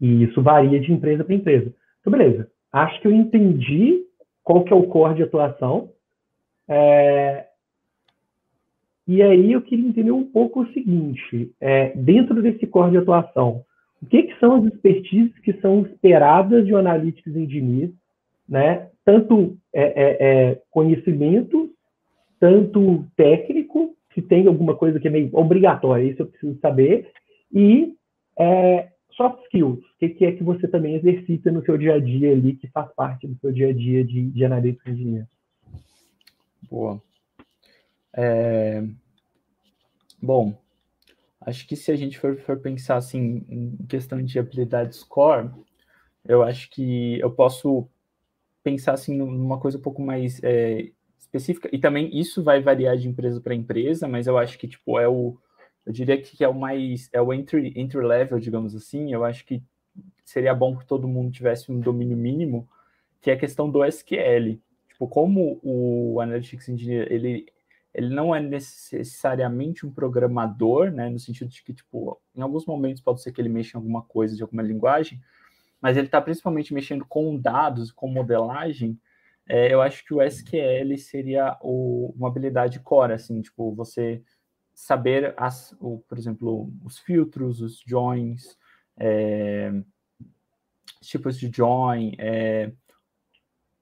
E 0.00 0.24
isso 0.24 0.42
varia 0.42 0.80
de 0.80 0.92
empresa 0.92 1.24
para 1.24 1.34
empresa. 1.34 1.74
Então, 2.00 2.10
beleza. 2.10 2.50
Acho 2.72 3.00
que 3.00 3.08
eu 3.08 3.12
entendi 3.12 4.02
qual 4.42 4.64
que 4.64 4.72
é 4.72 4.76
o 4.76 4.86
core 4.86 5.16
de 5.16 5.22
atuação. 5.22 5.90
É... 6.68 7.46
E 9.06 9.22
aí 9.22 9.52
eu 9.52 9.62
queria 9.62 9.88
entender 9.88 10.12
um 10.12 10.24
pouco 10.24 10.62
o 10.62 10.72
seguinte, 10.72 11.52
é, 11.60 11.88
dentro 11.96 12.40
desse 12.40 12.64
core 12.66 12.92
de 12.92 12.98
atuação, 12.98 13.64
o 14.00 14.06
que, 14.06 14.22
que 14.22 14.38
são 14.38 14.54
as 14.54 14.64
expertises 14.72 15.36
que 15.40 15.52
são 15.54 15.82
esperadas 15.82 16.64
de 16.64 16.72
um 16.72 16.78
analytics 16.78 17.34
engineer, 17.34 17.90
né? 18.48 18.88
tanto 19.04 19.56
é, 19.72 19.82
é, 19.82 20.16
é 20.50 20.62
conhecimento, 20.70 21.70
tanto 22.38 23.04
técnico, 23.16 23.94
se 24.14 24.22
tem 24.22 24.46
alguma 24.46 24.76
coisa 24.76 24.98
que 25.00 25.08
é 25.08 25.10
meio 25.10 25.30
obrigatória, 25.32 26.04
isso 26.04 26.22
eu 26.22 26.26
preciso 26.26 26.58
saber, 26.60 27.10
e 27.52 27.92
é, 28.38 28.88
soft 29.20 29.44
skills, 29.44 29.78
o 29.78 29.98
que, 29.98 30.08
que, 30.08 30.24
é 30.24 30.32
que 30.32 30.42
você 30.42 30.66
também 30.66 30.94
exercita 30.94 31.52
no 31.52 31.62
seu 31.62 31.76
dia 31.76 31.94
a 31.94 32.00
dia 32.00 32.32
ali, 32.32 32.56
que 32.56 32.66
faz 32.68 32.90
parte 32.94 33.26
do 33.26 33.38
seu 33.38 33.52
dia 33.52 33.68
a 33.68 33.72
dia 33.72 34.02
de, 34.02 34.30
de 34.30 34.44
analista 34.46 34.88
engenheiro. 34.88 35.28
Boa. 36.70 37.02
É... 38.14 38.82
Bom, 40.22 40.58
acho 41.42 41.68
que 41.68 41.76
se 41.76 41.92
a 41.92 41.96
gente 41.96 42.18
for, 42.18 42.38
for 42.38 42.58
pensar 42.60 42.96
assim 42.96 43.44
em 43.50 43.76
questão 43.86 44.22
de 44.22 44.38
habilidades 44.38 45.02
core, 45.02 45.50
eu 46.26 46.42
acho 46.42 46.70
que 46.70 47.20
eu 47.20 47.30
posso 47.30 47.86
pensar 48.62 48.94
assim 48.94 49.18
numa 49.18 49.60
coisa 49.60 49.76
um 49.76 49.82
pouco 49.82 50.00
mais 50.00 50.42
é, 50.42 50.90
específica, 51.18 51.68
e 51.70 51.78
também 51.78 52.10
isso 52.18 52.42
vai 52.42 52.62
variar 52.62 52.96
de 52.96 53.06
empresa 53.06 53.38
para 53.38 53.54
empresa, 53.54 54.08
mas 54.08 54.26
eu 54.26 54.38
acho 54.38 54.58
que, 54.58 54.66
tipo, 54.66 54.98
é 54.98 55.06
o, 55.06 55.36
eu 55.86 55.92
diria 55.92 56.20
que 56.20 56.42
é 56.44 56.48
o 56.48 56.54
mais, 56.54 57.08
é 57.12 57.20
o 57.20 57.32
entry, 57.32 57.72
entry 57.76 58.04
level, 58.04 58.38
digamos 58.38 58.74
assim, 58.74 59.12
eu 59.12 59.24
acho 59.24 59.44
que 59.44 59.62
seria 60.24 60.54
bom 60.54 60.76
que 60.76 60.86
todo 60.86 61.08
mundo 61.08 61.32
tivesse 61.32 61.72
um 61.72 61.80
domínio 61.80 62.16
mínimo, 62.16 62.68
que 63.20 63.30
é 63.30 63.34
a 63.34 63.38
questão 63.38 63.70
do 63.70 63.84
SQL. 63.84 64.60
Tipo, 64.88 65.08
como 65.08 65.58
o 65.62 66.20
Analytics 66.20 66.68
Engineer, 66.68 67.08
ele, 67.10 67.46
ele 67.92 68.14
não 68.14 68.34
é 68.34 68.40
necessariamente 68.40 69.86
um 69.86 69.90
programador, 69.90 70.90
né, 70.90 71.08
no 71.08 71.18
sentido 71.18 71.48
de 71.48 71.62
que, 71.62 71.72
tipo, 71.72 72.20
em 72.36 72.42
alguns 72.42 72.66
momentos 72.66 73.02
pode 73.02 73.22
ser 73.22 73.32
que 73.32 73.40
ele 73.40 73.48
mexa 73.48 73.76
em 73.76 73.80
alguma 73.80 74.02
coisa 74.02 74.36
de 74.36 74.42
alguma 74.42 74.62
linguagem, 74.62 75.20
mas 75.80 75.96
ele 75.96 76.06
está 76.06 76.20
principalmente 76.20 76.74
mexendo 76.74 77.04
com 77.06 77.36
dados, 77.36 77.90
com 77.90 78.06
modelagem, 78.06 78.98
é, 79.52 79.74
eu 79.74 79.82
acho 79.82 80.04
que 80.04 80.14
o 80.14 80.22
SQL 80.22 80.96
seria 80.96 81.56
o, 81.60 82.14
uma 82.16 82.28
habilidade 82.28 82.78
core, 82.78 83.14
assim, 83.14 83.42
tipo, 83.42 83.74
você 83.74 84.22
saber, 84.74 85.34
as, 85.36 85.76
o, 85.80 85.98
por 86.08 86.18
exemplo, 86.18 86.72
os 86.84 86.98
filtros, 86.98 87.60
os 87.60 87.82
joins, 87.86 88.56
é, 88.96 89.72
tipos 91.00 91.38
de 91.38 91.50
join, 91.54 92.14
é, 92.18 92.72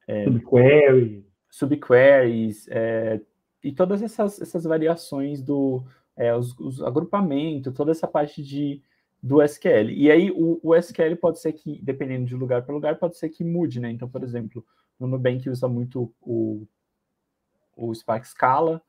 é, 0.07 0.24
subqueries, 0.24 1.24
subqueries 1.51 2.68
é, 2.68 3.20
e 3.62 3.72
todas 3.72 4.03
essas, 4.03 4.40
essas 4.40 4.64
variações 4.64 5.42
do 5.42 5.85
é, 6.16 6.35
os, 6.35 6.59
os 6.59 6.83
agrupamento, 6.83 7.72
toda 7.72 7.90
essa 7.90 8.07
parte 8.07 8.42
de 8.42 8.83
do 9.20 9.42
SQL. 9.42 9.90
E 9.90 10.11
aí 10.11 10.31
o, 10.31 10.61
o 10.62 10.74
SQL 10.77 11.16
pode 11.16 11.40
ser 11.40 11.53
que, 11.53 11.81
dependendo 11.83 12.24
de 12.24 12.37
lugar 12.37 12.62
para 12.62 12.74
lugar, 12.74 12.96
pode 12.98 13.16
ser 13.16 13.29
que 13.29 13.42
mude, 13.42 13.81
né? 13.81 13.90
Então, 13.90 14.09
por 14.09 14.22
exemplo, 14.22 14.64
no 14.98 15.07
Nubank 15.07 15.48
usa 15.51 15.68
muito 15.68 16.12
o, 16.20 16.66
o 17.77 17.92
Spark 17.94 18.24
Scala, 18.24 18.81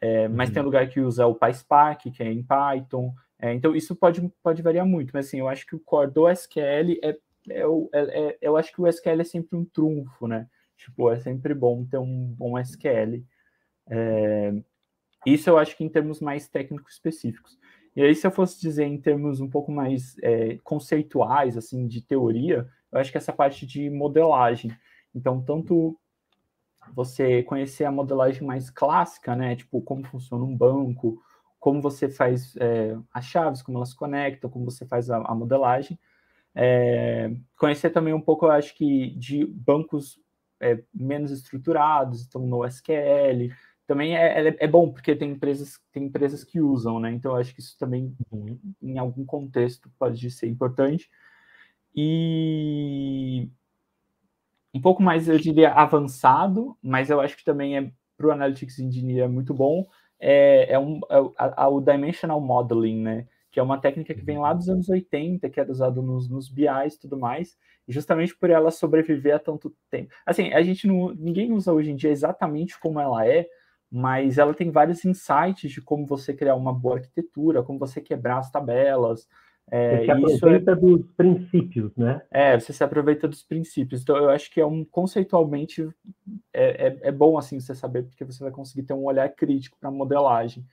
é, 0.00 0.28
mas 0.28 0.48
uhum. 0.48 0.54
tem 0.54 0.62
lugar 0.62 0.88
que 0.88 1.00
usa 1.00 1.26
o 1.26 1.34
PySpark, 1.34 2.10
que 2.10 2.22
é 2.22 2.32
em 2.32 2.42
Python. 2.42 3.14
É, 3.38 3.52
então, 3.52 3.74
isso 3.74 3.94
pode, 3.94 4.26
pode 4.42 4.62
variar 4.62 4.86
muito, 4.86 5.10
mas 5.12 5.26
assim, 5.26 5.40
eu 5.40 5.48
acho 5.48 5.66
que 5.66 5.76
o 5.76 5.80
core 5.80 6.10
do 6.10 6.28
SQL 6.28 6.98
é, 7.02 7.16
é, 7.48 7.62
é, 7.92 8.28
é, 8.28 8.38
eu 8.40 8.56
acho 8.56 8.72
que 8.72 8.80
o 8.80 8.86
SQL 8.86 9.20
é 9.20 9.24
sempre 9.24 9.56
um 9.56 9.64
trunfo, 9.64 10.26
né? 10.26 10.46
Tipo, 10.76 11.10
é 11.10 11.18
sempre 11.18 11.54
bom 11.54 11.84
ter 11.84 11.98
um 11.98 12.34
bom 12.34 12.58
SQL. 12.58 13.22
É, 13.88 14.54
isso 15.26 15.50
eu 15.50 15.58
acho 15.58 15.76
que 15.76 15.84
em 15.84 15.88
termos 15.88 16.20
mais 16.20 16.48
técnicos 16.48 16.94
específicos. 16.94 17.58
E 17.94 18.02
aí, 18.02 18.14
se 18.14 18.26
eu 18.26 18.30
fosse 18.30 18.60
dizer 18.60 18.84
em 18.84 18.98
termos 18.98 19.40
um 19.40 19.50
pouco 19.50 19.70
mais 19.72 20.16
é, 20.22 20.56
conceituais, 20.62 21.56
assim, 21.56 21.86
de 21.86 22.00
teoria, 22.00 22.66
eu 22.90 22.98
acho 22.98 23.10
que 23.10 23.18
essa 23.18 23.32
parte 23.32 23.66
de 23.66 23.90
modelagem. 23.90 24.70
Então, 25.14 25.42
tanto 25.42 25.98
você 26.94 27.42
conhecer 27.42 27.84
a 27.84 27.92
modelagem 27.92 28.42
mais 28.42 28.70
clássica, 28.70 29.36
né? 29.36 29.56
Tipo, 29.56 29.80
como 29.82 30.04
funciona 30.04 30.44
um 30.44 30.56
banco, 30.56 31.22
como 31.58 31.80
você 31.80 32.08
faz 32.08 32.56
é, 32.56 32.96
as 33.12 33.26
chaves, 33.26 33.62
como 33.62 33.78
elas 33.78 33.90
se 33.90 33.96
conectam, 33.96 34.50
como 34.50 34.64
você 34.64 34.86
faz 34.86 35.10
a, 35.10 35.18
a 35.18 35.34
modelagem. 35.34 35.98
É, 36.54 37.30
conhecer 37.56 37.90
também 37.90 38.14
um 38.14 38.20
pouco, 38.20 38.46
eu 38.46 38.50
acho 38.50 38.74
que, 38.74 39.10
de 39.10 39.44
bancos 39.44 40.18
é, 40.60 40.82
menos 40.92 41.30
estruturados, 41.30 42.26
então 42.26 42.46
no 42.46 42.64
SQL. 42.64 43.54
Também 43.86 44.16
é, 44.16 44.48
é, 44.48 44.56
é, 44.60 44.66
bom, 44.68 44.92
porque 44.92 45.16
tem 45.16 45.32
empresas, 45.32 45.80
tem 45.92 46.04
empresas 46.04 46.44
que 46.44 46.60
usam, 46.60 47.00
né? 47.00 47.10
Então, 47.12 47.32
eu 47.32 47.38
acho 47.38 47.54
que 47.54 47.60
isso 47.60 47.76
também, 47.78 48.16
em 48.80 48.98
algum 48.98 49.24
contexto, 49.24 49.90
pode 49.98 50.30
ser 50.30 50.48
importante. 50.48 51.10
E 51.94 53.50
um 54.74 54.80
pouco 54.80 55.02
mais, 55.02 55.28
eu 55.28 55.38
diria, 55.38 55.72
avançado, 55.72 56.76
mas 56.82 57.10
eu 57.10 57.20
acho 57.20 57.36
que 57.36 57.44
também 57.44 57.76
é 57.76 57.90
para 58.16 58.28
o 58.28 58.32
Analytics 58.32 58.78
Engineer 58.78 59.24
é 59.24 59.28
muito 59.28 59.54
bom, 59.54 59.86
é, 60.20 60.74
é, 60.74 60.78
um, 60.78 61.00
é 61.08 61.66
o 61.66 61.80
Dimensional 61.80 62.40
Modeling, 62.40 63.00
né? 63.02 63.26
Que 63.50 63.58
é 63.58 63.62
uma 63.62 63.80
técnica 63.80 64.14
que 64.14 64.22
vem 64.22 64.38
lá 64.38 64.52
dos 64.52 64.68
anos 64.68 64.88
80, 64.88 65.48
que 65.48 65.58
era 65.58 65.72
usado 65.72 66.02
nos, 66.02 66.28
nos 66.28 66.48
BIs 66.48 66.94
e 66.94 67.00
tudo 67.00 67.18
mais, 67.18 67.56
e 67.88 67.92
justamente 67.92 68.36
por 68.36 68.50
ela 68.50 68.70
sobreviver 68.70 69.34
a 69.34 69.38
tanto 69.38 69.74
tempo. 69.90 70.12
Assim, 70.24 70.52
a 70.52 70.62
gente 70.62 70.86
não. 70.86 71.12
Ninguém 71.14 71.52
usa 71.52 71.72
hoje 71.72 71.90
em 71.90 71.96
dia 71.96 72.10
exatamente 72.10 72.78
como 72.78 73.00
ela 73.00 73.26
é, 73.26 73.48
mas 73.90 74.38
ela 74.38 74.54
tem 74.54 74.70
vários 74.70 75.04
insights 75.04 75.72
de 75.72 75.80
como 75.80 76.06
você 76.06 76.32
criar 76.32 76.54
uma 76.54 76.72
boa 76.72 76.96
arquitetura, 76.96 77.62
como 77.62 77.78
você 77.78 78.00
quebrar 78.00 78.38
as 78.38 78.50
tabelas, 78.50 79.26
é, 79.70 80.04
você 80.04 80.04
se 80.04 80.10
aproveita 80.10 80.72
é... 80.72 80.74
dos 80.74 81.06
princípios, 81.12 81.96
né? 81.96 82.22
É, 82.30 82.58
você 82.58 82.72
se 82.72 82.82
aproveita 82.82 83.28
dos 83.28 83.42
princípios. 83.42 84.02
Então, 84.02 84.16
eu 84.16 84.28
acho 84.28 84.50
que 84.50 84.60
é 84.60 84.66
um 84.66 84.84
conceitualmente 84.84 85.88
é, 86.52 86.88
é, 86.88 86.98
é 87.02 87.12
bom 87.12 87.38
assim 87.38 87.60
você 87.60 87.74
saber, 87.74 88.02
porque 88.04 88.24
você 88.24 88.42
vai 88.42 88.52
conseguir 88.52 88.82
ter 88.82 88.94
um 88.94 89.04
olhar 89.04 89.28
crítico 89.28 89.78
para 89.78 89.88
a 89.88 89.92
modelagem. 89.92 90.66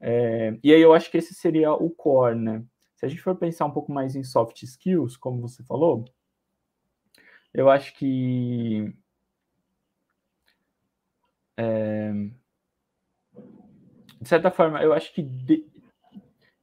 É, 0.00 0.58
e 0.62 0.72
aí 0.72 0.80
eu 0.80 0.94
acho 0.94 1.10
que 1.10 1.18
esse 1.18 1.34
seria 1.34 1.72
o 1.72 1.90
core, 1.90 2.36
né? 2.36 2.64
Se 2.96 3.04
a 3.04 3.08
gente 3.08 3.20
for 3.20 3.34
pensar 3.36 3.66
um 3.66 3.70
pouco 3.70 3.92
mais 3.92 4.16
em 4.16 4.22
soft 4.22 4.62
skills, 4.62 5.16
como 5.16 5.40
você 5.40 5.62
falou, 5.62 6.04
eu 7.52 7.68
acho 7.68 7.94
que 7.94 8.94
é, 11.56 12.12
de 14.20 14.28
certa 14.28 14.50
forma, 14.50 14.82
eu 14.82 14.92
acho 14.92 15.12
que 15.12 15.22
de, 15.22 15.66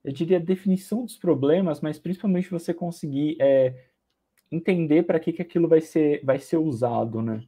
eu 0.04 0.12
diria, 0.12 0.40
definição 0.40 1.06
dos 1.06 1.18
problemas, 1.18 1.82
mas 1.82 2.00
principalmente 2.00 2.50
você 2.50 2.74
conseguir 2.74 3.38
é, 3.40 3.76
entender 4.52 5.04
para 5.04 5.20
que, 5.20 5.32
que 5.32 5.42
aquilo 5.42 5.68
vai 5.68 5.82
ser, 5.82 6.24
vai 6.24 6.40
ser 6.40 6.58
usado, 6.58 7.22
né? 7.22 7.44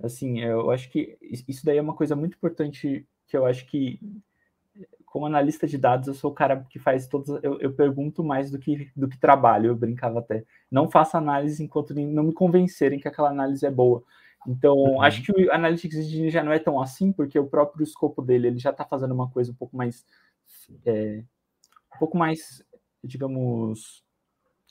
Assim, 0.00 0.40
eu 0.40 0.70
acho 0.70 0.88
que 0.90 1.18
isso 1.48 1.64
daí 1.64 1.78
é 1.78 1.82
uma 1.82 1.94
coisa 1.94 2.14
muito 2.14 2.36
importante 2.36 3.06
que 3.26 3.36
eu 3.36 3.44
acho 3.44 3.66
que, 3.66 3.98
como 5.06 5.26
analista 5.26 5.66
de 5.66 5.76
dados, 5.76 6.06
eu 6.06 6.14
sou 6.14 6.30
o 6.30 6.34
cara 6.34 6.64
que 6.70 6.78
faz 6.78 7.08
todas. 7.08 7.42
Eu, 7.42 7.58
eu 7.60 7.72
pergunto 7.72 8.22
mais 8.22 8.50
do 8.50 8.58
que, 8.58 8.90
do 8.94 9.08
que 9.08 9.18
trabalho, 9.18 9.68
eu 9.68 9.76
brincava 9.76 10.20
até. 10.20 10.44
Não 10.70 10.88
faço 10.88 11.16
análise 11.16 11.64
enquanto 11.64 11.94
não 11.94 12.22
me 12.22 12.32
convencerem 12.32 13.00
que 13.00 13.08
aquela 13.08 13.30
análise 13.30 13.66
é 13.66 13.70
boa. 13.70 14.04
Então, 14.46 14.76
uhum. 14.76 15.02
acho 15.02 15.22
que 15.22 15.32
o 15.32 15.52
Analytics 15.52 15.96
Engineer 15.98 16.30
já 16.30 16.44
não 16.44 16.52
é 16.52 16.60
tão 16.60 16.80
assim, 16.80 17.10
porque 17.12 17.38
o 17.38 17.48
próprio 17.48 17.82
escopo 17.82 18.22
dele 18.22 18.46
ele 18.46 18.58
já 18.58 18.70
está 18.70 18.84
fazendo 18.84 19.12
uma 19.12 19.28
coisa 19.28 19.50
um 19.50 19.54
pouco 19.54 19.76
mais 19.76 20.06
é, 20.86 21.24
um 21.98 22.06
pouco 22.06 22.16
mais, 22.16 22.64
digamos, 23.02 24.04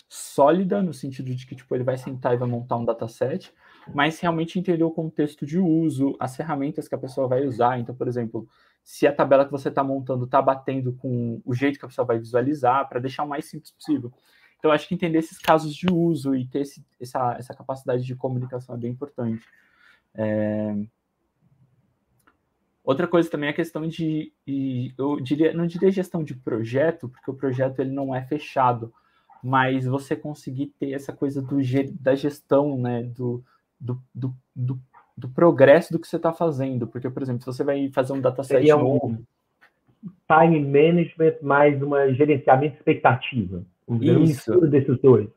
sólida, 0.07 0.81
no 0.81 0.93
sentido 0.93 1.35
de 1.35 1.45
que 1.45 1.55
tipo, 1.55 1.75
ele 1.75 1.83
vai 1.83 1.97
sentar 1.97 2.33
e 2.33 2.37
vai 2.37 2.47
montar 2.47 2.77
um 2.77 2.85
dataset, 2.85 3.53
mas 3.93 4.17
realmente 4.21 4.57
entender 4.57 4.83
o 4.83 4.91
contexto 4.91 5.45
de 5.45 5.59
uso, 5.59 6.15
as 6.19 6.37
ferramentas 6.37 6.87
que 6.87 6.95
a 6.95 6.97
pessoa 6.97 7.27
vai 7.27 7.45
usar. 7.45 7.77
Então, 7.79 7.93
por 7.93 8.07
exemplo, 8.07 8.47
se 8.81 9.05
a 9.05 9.13
tabela 9.13 9.45
que 9.45 9.51
você 9.51 9.67
está 9.67 9.83
montando 9.83 10.23
está 10.23 10.41
batendo 10.41 10.93
com 10.93 11.41
o 11.43 11.53
jeito 11.53 11.77
que 11.77 11.83
a 11.83 11.89
pessoa 11.89 12.05
vai 12.05 12.17
visualizar, 12.17 12.87
para 12.87 13.01
deixar 13.01 13.23
o 13.23 13.27
mais 13.27 13.43
simples 13.43 13.71
possível. 13.71 14.13
Então, 14.57 14.71
acho 14.71 14.87
que 14.87 14.95
entender 14.95 15.19
esses 15.19 15.37
casos 15.37 15.75
de 15.75 15.91
uso 15.91 16.33
e 16.33 16.47
ter 16.47 16.61
esse, 16.61 16.83
essa, 16.99 17.35
essa 17.37 17.53
capacidade 17.53 18.03
de 18.03 18.15
comunicação 18.15 18.73
é 18.75 18.77
bem 18.77 18.91
importante. 18.91 19.45
É, 20.15 20.73
Outra 22.87 23.05
coisa 23.05 23.29
também 23.29 23.47
é 23.47 23.51
a 23.51 23.55
questão 23.55 23.85
de, 23.85 24.31
de, 24.47 24.93
eu 24.97 25.19
diria, 25.19 25.51
não 25.51 25.67
diria 25.67 25.91
gestão 25.91 26.23
de 26.23 26.33
projeto, 26.33 27.09
porque 27.09 27.29
o 27.29 27.33
projeto 27.33 27.81
ele 27.81 27.91
não 27.91 28.15
é 28.15 28.21
fechado, 28.21 28.93
mas 29.43 29.85
você 29.85 30.15
conseguir 30.15 30.67
ter 30.79 30.93
essa 30.93 31.11
coisa 31.11 31.41
do, 31.41 31.57
da 31.99 32.15
gestão, 32.15 32.79
né, 32.79 33.03
do, 33.03 33.43
do, 33.77 34.01
do, 34.15 34.33
do, 34.55 34.79
do 35.17 35.27
progresso 35.27 35.91
do 35.91 35.99
que 35.99 36.07
você 36.07 36.15
está 36.15 36.31
fazendo. 36.31 36.87
Porque, 36.87 37.09
por 37.09 37.21
exemplo, 37.21 37.41
se 37.41 37.47
você 37.47 37.61
vai 37.61 37.89
fazer 37.89 38.13
um 38.13 38.21
dataset 38.21 38.59
Seria 38.59 38.77
novo... 38.77 39.21
time 40.25 40.61
management 40.61 41.35
mais 41.41 41.83
uma 41.83 42.13
gerenciamento 42.13 42.75
de 42.75 42.77
expectativa. 42.77 43.65
Isso. 43.99 44.63
Um 44.63 44.69
desses 44.69 44.97
dois. 45.01 45.27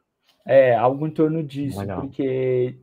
É, 0.47 0.77
algo 0.77 1.05
em 1.05 1.11
torno 1.11 1.43
disso, 1.43 1.81
Legal. 1.81 2.03
porque 2.03 2.77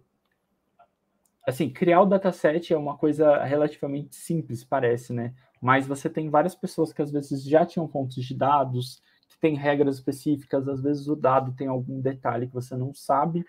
assim, 1.48 1.70
criar 1.70 2.02
o 2.02 2.06
dataset 2.06 2.74
é 2.74 2.78
uma 2.78 2.98
coisa 2.98 3.42
relativamente 3.44 4.16
simples, 4.16 4.66
parece, 4.66 5.14
né? 5.14 5.34
Mas 5.62 5.88
você 5.88 6.10
tem 6.10 6.30
várias 6.30 6.54
pessoas 6.54 6.92
que 6.92 7.02
às 7.02 7.10
vezes 7.10 7.42
já 7.44 7.66
tinham 7.66 7.88
fontes 7.88 8.26
de 8.26 8.36
dados, 8.36 9.02
que 9.30 9.40
têm 9.40 9.56
regras 9.56 9.96
específicas, 9.96 10.68
às 10.68 10.82
vezes 10.82 11.08
o 11.08 11.16
dado 11.16 11.54
tem 11.54 11.68
algum 11.68 12.02
detalhe 12.02 12.48
que 12.48 12.54
você 12.54 12.76
não 12.76 12.94
sabe, 12.94 13.46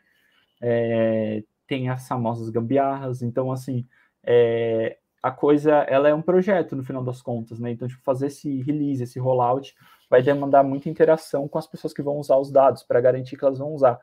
é, 0.62 1.42
tem 1.66 1.90
as 1.90 2.06
famosas 2.06 2.48
gambiarras, 2.50 3.20
então, 3.20 3.50
assim, 3.50 3.84
é, 4.24 4.96
a 5.20 5.32
coisa, 5.32 5.72
ela 5.88 6.08
é 6.08 6.14
um 6.14 6.22
projeto 6.22 6.76
no 6.76 6.84
final 6.84 7.02
das 7.02 7.20
contas, 7.20 7.58
né? 7.58 7.72
Então, 7.72 7.88
tipo, 7.88 8.02
fazer 8.04 8.28
esse 8.28 8.62
release, 8.62 9.02
esse 9.02 9.18
rollout, 9.18 9.74
vai 10.08 10.22
demandar 10.22 10.62
muita 10.62 10.88
interação 10.88 11.48
com 11.48 11.58
as 11.58 11.66
pessoas 11.66 11.92
que 11.92 12.02
vão 12.02 12.16
usar 12.18 12.36
os 12.36 12.52
dados, 12.52 12.84
para 12.84 13.00
garantir 13.00 13.36
que 13.36 13.44
elas 13.44 13.58
vão 13.58 13.74
usar. 13.74 13.98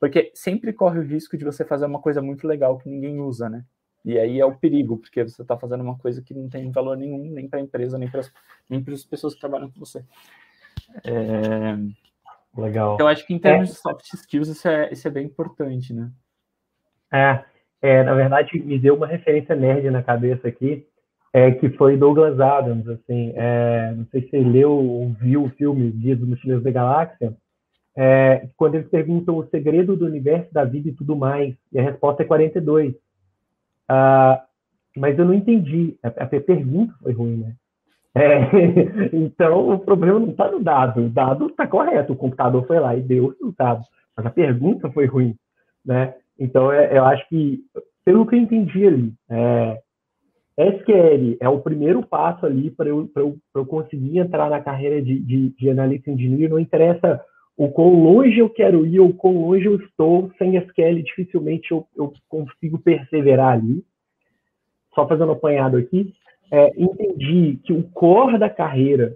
Porque 0.00 0.32
sempre 0.34 0.72
corre 0.72 0.98
o 0.98 1.04
risco 1.04 1.36
de 1.36 1.44
você 1.44 1.64
fazer 1.64 1.84
uma 1.84 2.00
coisa 2.00 2.22
muito 2.22 2.48
legal 2.48 2.78
que 2.78 2.88
ninguém 2.88 3.20
usa, 3.20 3.50
né? 3.50 3.64
E 4.02 4.18
aí 4.18 4.40
é 4.40 4.46
o 4.46 4.56
perigo, 4.56 4.96
porque 4.96 5.22
você 5.22 5.42
está 5.42 5.58
fazendo 5.58 5.82
uma 5.82 5.98
coisa 5.98 6.22
que 6.22 6.32
não 6.32 6.48
tem 6.48 6.72
valor 6.72 6.96
nenhum, 6.96 7.30
nem 7.30 7.46
para 7.46 7.58
a 7.58 7.62
empresa, 7.62 7.98
nem 7.98 8.10
para 8.10 8.22
nem 8.68 8.82
as 8.88 9.04
pessoas 9.04 9.34
que 9.34 9.40
trabalham 9.40 9.70
com 9.70 9.78
você. 9.78 10.02
É... 11.04 11.76
Legal. 12.56 12.94
Então, 12.94 13.06
acho 13.06 13.26
que 13.26 13.34
em 13.34 13.38
termos 13.38 13.68
é. 13.68 13.72
de 13.72 13.78
soft 13.78 14.12
skills, 14.14 14.48
isso 14.48 14.66
é, 14.66 14.90
isso 14.90 15.06
é 15.06 15.10
bem 15.10 15.26
importante, 15.26 15.92
né? 15.92 16.10
É, 17.12 17.44
é, 17.82 18.02
na 18.02 18.14
verdade, 18.14 18.58
me 18.58 18.78
deu 18.78 18.96
uma 18.96 19.06
referência 19.06 19.54
nerd 19.54 19.88
na 19.90 20.02
cabeça 20.02 20.48
aqui, 20.48 20.86
é, 21.32 21.52
que 21.52 21.68
foi 21.70 21.96
Douglas 21.96 22.40
Adams, 22.40 22.88
assim, 22.88 23.32
é, 23.36 23.92
não 23.94 24.06
sei 24.06 24.22
se 24.22 24.30
você 24.30 24.38
leu 24.40 24.72
ou 24.72 25.10
viu 25.12 25.44
o 25.44 25.50
filme 25.50 25.90
Guia 25.90 26.16
dos 26.16 26.28
Mochileiros 26.28 26.64
da 26.64 26.70
Galáxia, 26.70 27.36
é, 28.02 28.48
quando 28.56 28.76
eles 28.76 28.88
perguntam 28.88 29.36
o 29.36 29.46
segredo 29.48 29.94
do 29.94 30.06
universo, 30.06 30.50
da 30.54 30.64
vida 30.64 30.88
e 30.88 30.92
tudo 30.92 31.14
mais, 31.14 31.54
e 31.70 31.78
a 31.78 31.82
resposta 31.82 32.22
é 32.22 32.26
42. 32.26 32.94
Ah, 33.86 34.42
mas 34.96 35.18
eu 35.18 35.26
não 35.26 35.34
entendi. 35.34 35.98
A, 36.02 36.08
a 36.08 36.26
pergunta 36.26 36.94
foi 37.02 37.12
ruim, 37.12 37.36
né? 37.36 37.54
É, 38.14 39.10
então, 39.14 39.74
o 39.74 39.78
problema 39.78 40.18
não 40.18 40.30
está 40.30 40.50
no 40.50 40.60
dado. 40.60 41.02
O 41.02 41.10
dado 41.10 41.48
está 41.48 41.66
correto. 41.66 42.14
O 42.14 42.16
computador 42.16 42.66
foi 42.66 42.80
lá 42.80 42.96
e 42.96 43.02
deu 43.02 43.26
o 43.26 43.28
resultado. 43.28 43.84
Mas 44.16 44.24
a 44.24 44.30
pergunta 44.30 44.90
foi 44.90 45.04
ruim, 45.04 45.36
né? 45.84 46.14
Então, 46.38 46.72
é, 46.72 46.96
eu 46.96 47.04
acho 47.04 47.28
que, 47.28 47.60
pelo 48.02 48.26
que 48.26 48.34
eu 48.34 48.40
entendi 48.40 48.86
ali, 48.86 49.12
é, 49.28 49.78
SQL 50.56 51.36
é 51.38 51.50
o 51.50 51.60
primeiro 51.60 52.02
passo 52.02 52.46
ali 52.46 52.70
para 52.70 52.88
eu, 52.88 53.10
eu, 53.14 53.36
eu 53.54 53.66
conseguir 53.66 54.20
entrar 54.20 54.48
na 54.48 54.62
carreira 54.62 55.02
de, 55.02 55.18
de, 55.18 55.50
de 55.50 55.68
analista 55.68 56.10
engineer. 56.10 56.48
Não 56.48 56.58
interessa 56.58 57.22
o 57.56 57.68
quão 57.68 58.02
longe 58.02 58.38
eu 58.38 58.48
quero 58.48 58.86
ir 58.86 59.00
ou 59.00 59.12
quão 59.12 59.38
longe 59.38 59.66
eu 59.66 59.76
estou, 59.76 60.30
sem 60.38 60.56
SQL 60.56 61.02
dificilmente 61.02 61.70
eu, 61.70 61.86
eu 61.96 62.12
consigo 62.28 62.78
perseverar 62.78 63.54
ali. 63.54 63.84
Só 64.94 65.06
fazendo 65.06 65.32
apanhado 65.32 65.76
aqui, 65.76 66.12
é, 66.50 66.72
entendi 66.76 67.60
que 67.62 67.72
o 67.72 67.82
core 67.82 68.38
da 68.38 68.50
carreira 68.50 69.14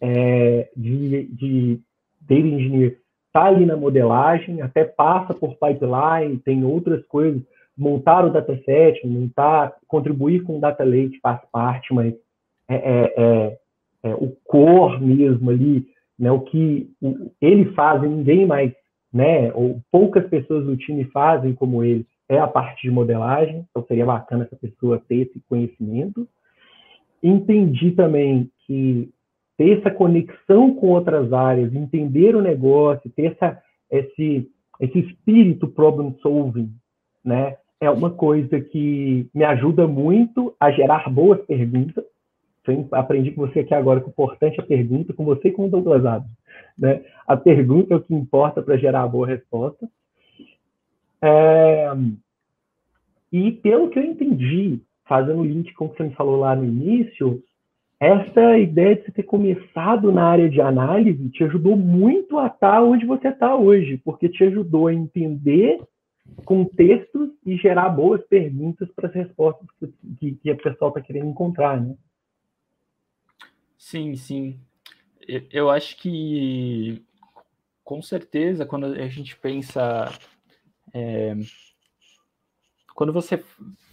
é, 0.00 0.70
de, 0.76 1.24
de 1.26 1.80
data 2.20 2.40
engineer 2.40 2.98
está 3.26 3.44
ali 3.44 3.66
na 3.66 3.76
modelagem, 3.76 4.62
até 4.62 4.84
passa 4.84 5.34
por 5.34 5.56
pipeline, 5.56 6.38
tem 6.38 6.64
outras 6.64 7.04
coisas, 7.06 7.42
montar 7.76 8.24
o 8.24 8.30
dataset, 8.30 9.06
montar, 9.06 9.76
contribuir 9.86 10.42
com 10.42 10.56
o 10.56 10.60
data 10.60 10.82
lake 10.82 11.20
faz 11.20 11.40
parte, 11.52 11.92
mas 11.94 12.14
é, 12.68 12.74
é, 12.74 13.14
é, 13.16 13.58
é 14.04 14.14
o 14.14 14.34
core 14.44 15.00
mesmo 15.00 15.50
ali, 15.50 15.86
né, 16.18 16.30
o 16.30 16.40
que 16.40 16.90
ele 17.40 17.72
faz 17.72 18.02
e 18.02 18.08
ninguém 18.08 18.46
mais, 18.46 18.72
né, 19.12 19.52
ou 19.52 19.80
poucas 19.90 20.26
pessoas 20.28 20.66
do 20.66 20.76
time 20.76 21.04
fazem 21.06 21.54
como 21.54 21.84
ele, 21.84 22.06
é 22.28 22.38
a 22.38 22.46
parte 22.46 22.82
de 22.82 22.90
modelagem, 22.90 23.64
então 23.70 23.84
seria 23.86 24.04
bacana 24.04 24.44
essa 24.44 24.56
pessoa 24.56 25.02
ter 25.08 25.28
esse 25.28 25.40
conhecimento. 25.48 26.28
Entendi 27.22 27.92
também 27.92 28.50
que 28.66 29.10
ter 29.56 29.78
essa 29.78 29.90
conexão 29.90 30.74
com 30.74 30.88
outras 30.88 31.32
áreas, 31.32 31.74
entender 31.74 32.36
o 32.36 32.42
negócio, 32.42 33.10
ter 33.10 33.32
essa, 33.32 33.60
esse, 33.90 34.48
esse 34.78 34.98
espírito 35.00 35.66
problem 35.68 36.14
solving, 36.22 36.70
né? 37.24 37.56
É 37.80 37.90
uma 37.90 38.10
coisa 38.10 38.60
que 38.60 39.28
me 39.34 39.44
ajuda 39.44 39.86
muito 39.86 40.54
a 40.60 40.70
gerar 40.70 41.08
boas 41.08 41.40
perguntas. 41.46 42.04
Eu 42.72 42.88
aprendi 42.92 43.30
com 43.32 43.46
você 43.46 43.60
aqui 43.60 43.74
agora 43.74 44.00
que 44.00 44.06
o 44.06 44.10
importante 44.10 44.60
é 44.60 44.62
a 44.62 44.66
pergunta, 44.66 45.12
com 45.12 45.24
você 45.24 45.48
e 45.48 45.52
com 45.52 45.66
o 45.66 45.70
Douglas 45.70 46.04
Adams. 46.04 46.32
Né? 46.78 47.02
A 47.26 47.36
pergunta 47.36 47.94
é 47.94 47.96
o 47.96 48.00
que 48.00 48.14
importa 48.14 48.62
para 48.62 48.76
gerar 48.76 49.02
a 49.02 49.08
boa 49.08 49.26
resposta. 49.26 49.88
É... 51.22 51.90
E 53.32 53.52
pelo 53.52 53.90
que 53.90 53.98
eu 53.98 54.04
entendi, 54.04 54.80
fazendo 55.06 55.40
o 55.40 55.44
link 55.44 55.72
com 55.74 55.86
o 55.86 55.88
que 55.90 55.96
você 55.96 56.04
me 56.04 56.14
falou 56.14 56.36
lá 56.36 56.54
no 56.54 56.64
início, 56.64 57.42
essa 58.00 58.56
ideia 58.56 58.94
de 58.94 59.04
você 59.04 59.12
ter 59.12 59.24
começado 59.24 60.12
na 60.12 60.24
área 60.24 60.48
de 60.48 60.60
análise 60.60 61.30
te 61.30 61.42
ajudou 61.44 61.76
muito 61.76 62.38
a 62.38 62.46
estar 62.46 62.82
onde 62.82 63.04
você 63.04 63.28
está 63.28 63.56
hoje, 63.56 64.00
porque 64.04 64.28
te 64.28 64.44
ajudou 64.44 64.86
a 64.86 64.94
entender 64.94 65.80
contextos 66.44 67.30
e 67.44 67.56
gerar 67.56 67.88
boas 67.88 68.24
perguntas 68.26 68.88
para 68.94 69.08
as 69.08 69.14
respostas 69.14 69.66
que, 70.18 70.32
que, 70.36 70.50
a 70.50 70.56
pessoa 70.56 70.90
está 70.90 71.00
querendo 71.00 71.30
encontrar, 71.30 71.80
né? 71.80 71.94
Sim, 73.78 74.14
sim. 74.16 74.60
Eu 75.50 75.70
acho 75.70 75.96
que, 75.98 77.04
com 77.84 78.02
certeza, 78.02 78.66
quando 78.66 78.86
a 78.86 79.08
gente 79.08 79.36
pensa 79.38 80.10
é, 80.94 81.34
quando 82.94 83.12
você 83.12 83.38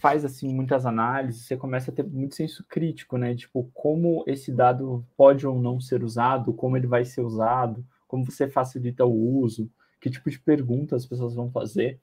faz 0.00 0.24
assim 0.24 0.52
muitas 0.52 0.84
análises, 0.84 1.46
você 1.46 1.56
começa 1.56 1.90
a 1.90 1.94
ter 1.94 2.02
muito 2.02 2.34
senso 2.34 2.64
crítico, 2.68 3.16
né? 3.16 3.34
Tipo, 3.36 3.70
como 3.72 4.24
esse 4.26 4.50
dado 4.50 5.06
pode 5.16 5.46
ou 5.46 5.60
não 5.60 5.80
ser 5.80 6.02
usado, 6.02 6.52
como 6.52 6.76
ele 6.76 6.86
vai 6.88 7.04
ser 7.04 7.20
usado, 7.20 7.86
como 8.08 8.24
você 8.24 8.48
facilita 8.48 9.04
o 9.04 9.12
uso, 9.40 9.70
que 10.00 10.10
tipo 10.10 10.28
de 10.28 10.40
perguntas 10.40 11.02
as 11.02 11.08
pessoas 11.08 11.34
vão 11.34 11.50
fazer. 11.50 12.00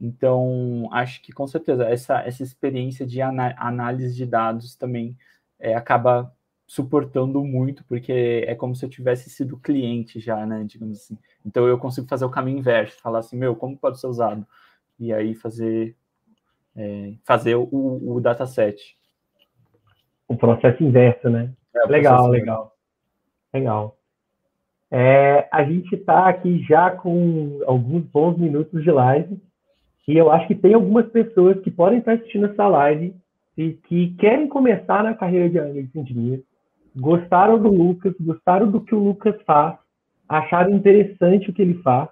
Então, 0.00 0.88
acho 0.92 1.22
que 1.22 1.32
com 1.32 1.46
certeza 1.46 1.84
essa, 1.86 2.20
essa 2.20 2.42
experiência 2.42 3.06
de 3.06 3.20
análise 3.22 4.14
de 4.14 4.26
dados 4.26 4.76
também 4.76 5.16
é, 5.58 5.74
acaba 5.74 6.32
suportando 6.66 7.42
muito, 7.44 7.84
porque 7.84 8.44
é 8.46 8.54
como 8.54 8.74
se 8.74 8.84
eu 8.84 8.90
tivesse 8.90 9.30
sido 9.30 9.56
cliente 9.56 10.18
já, 10.18 10.44
né? 10.44 10.64
Digamos 10.66 10.98
assim. 10.98 11.18
Então, 11.44 11.66
eu 11.66 11.78
consigo 11.78 12.08
fazer 12.08 12.24
o 12.24 12.30
caminho 12.30 12.58
inverso, 12.58 13.00
falar 13.00 13.20
assim, 13.20 13.36
meu, 13.36 13.54
como 13.54 13.78
pode 13.78 14.00
ser 14.00 14.08
usado? 14.08 14.46
E 14.98 15.12
aí 15.12 15.34
fazer 15.34 15.94
é, 16.76 17.14
fazer 17.24 17.54
o, 17.54 17.68
o 17.70 18.20
dataset. 18.20 18.76
O 20.28 20.36
processo 20.36 20.82
inverso, 20.82 21.30
né? 21.30 21.52
É, 21.74 21.86
legal, 21.88 22.28
legal. 22.28 22.76
Legal. 23.52 23.96
É, 24.90 25.48
a 25.50 25.64
gente 25.64 25.94
está 25.94 26.28
aqui 26.28 26.62
já 26.64 26.90
com 26.90 27.60
alguns 27.66 28.04
bons 28.04 28.36
minutos 28.38 28.82
de 28.82 28.90
live 28.90 29.40
e 30.06 30.16
eu 30.16 30.30
acho 30.30 30.46
que 30.46 30.54
tem 30.54 30.74
algumas 30.74 31.06
pessoas 31.08 31.60
que 31.60 31.70
podem 31.70 31.98
estar 31.98 32.12
assistindo 32.12 32.46
essa 32.46 32.68
live 32.68 33.14
e 33.56 33.72
que 33.72 34.14
querem 34.14 34.48
começar 34.48 35.02
na 35.02 35.14
carreira 35.14 35.48
de 35.48 35.58
analista 35.58 35.98
engenheiro, 35.98 36.44
gostaram 36.96 37.58
do 37.58 37.68
Lucas, 37.68 38.14
gostaram 38.20 38.70
do 38.70 38.80
que 38.80 38.94
o 38.94 39.02
Lucas 39.02 39.40
faz, 39.42 39.78
acharam 40.28 40.72
interessante 40.72 41.50
o 41.50 41.52
que 41.52 41.62
ele 41.62 41.82
faz 41.82 42.08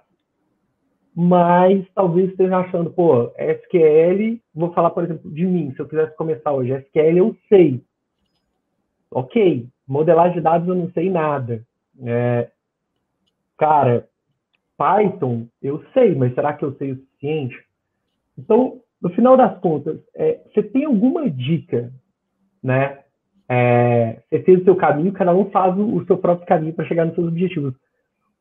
mas 1.15 1.87
talvez 1.95 2.29
esteja 2.29 2.57
achando, 2.57 2.91
pô, 2.91 3.31
SQL, 3.37 4.37
vou 4.53 4.73
falar, 4.73 4.89
por 4.89 5.05
exemplo, 5.05 5.31
de 5.31 5.45
mim, 5.45 5.71
se 5.73 5.79
eu 5.79 5.87
quisesse 5.87 6.13
começar 6.17 6.51
hoje, 6.51 6.73
SQL 6.73 7.17
eu 7.17 7.37
sei. 7.47 7.81
Ok, 9.09 9.65
modelagem 9.87 10.35
de 10.35 10.41
dados 10.41 10.67
eu 10.67 10.75
não 10.75 10.91
sei 10.91 11.09
nada. 11.09 11.65
É, 12.03 12.51
cara, 13.57 14.09
Python 14.77 15.47
eu 15.61 15.81
sei, 15.93 16.13
mas 16.15 16.35
será 16.35 16.51
que 16.51 16.65
eu 16.65 16.75
sei 16.75 16.91
o 16.91 16.97
suficiente? 16.97 17.55
Então, 18.37 18.81
no 19.01 19.09
final 19.11 19.37
das 19.37 19.57
contas, 19.59 19.97
é, 20.13 20.41
você 20.53 20.61
tem 20.63 20.83
alguma 20.83 21.29
dica, 21.29 21.93
né? 22.61 23.04
É, 23.47 24.21
você 24.29 24.41
fez 24.43 24.61
o 24.61 24.63
seu 24.63 24.75
caminho, 24.75 25.13
cada 25.13 25.33
um 25.33 25.49
faz 25.51 25.77
o, 25.77 26.03
seu 26.05 26.17
próprio 26.17 26.47
caminho 26.47 26.73
para 26.73 26.85
chegar 26.85 27.05
nos 27.05 27.15
seus 27.15 27.27
objetivos. 27.27 27.73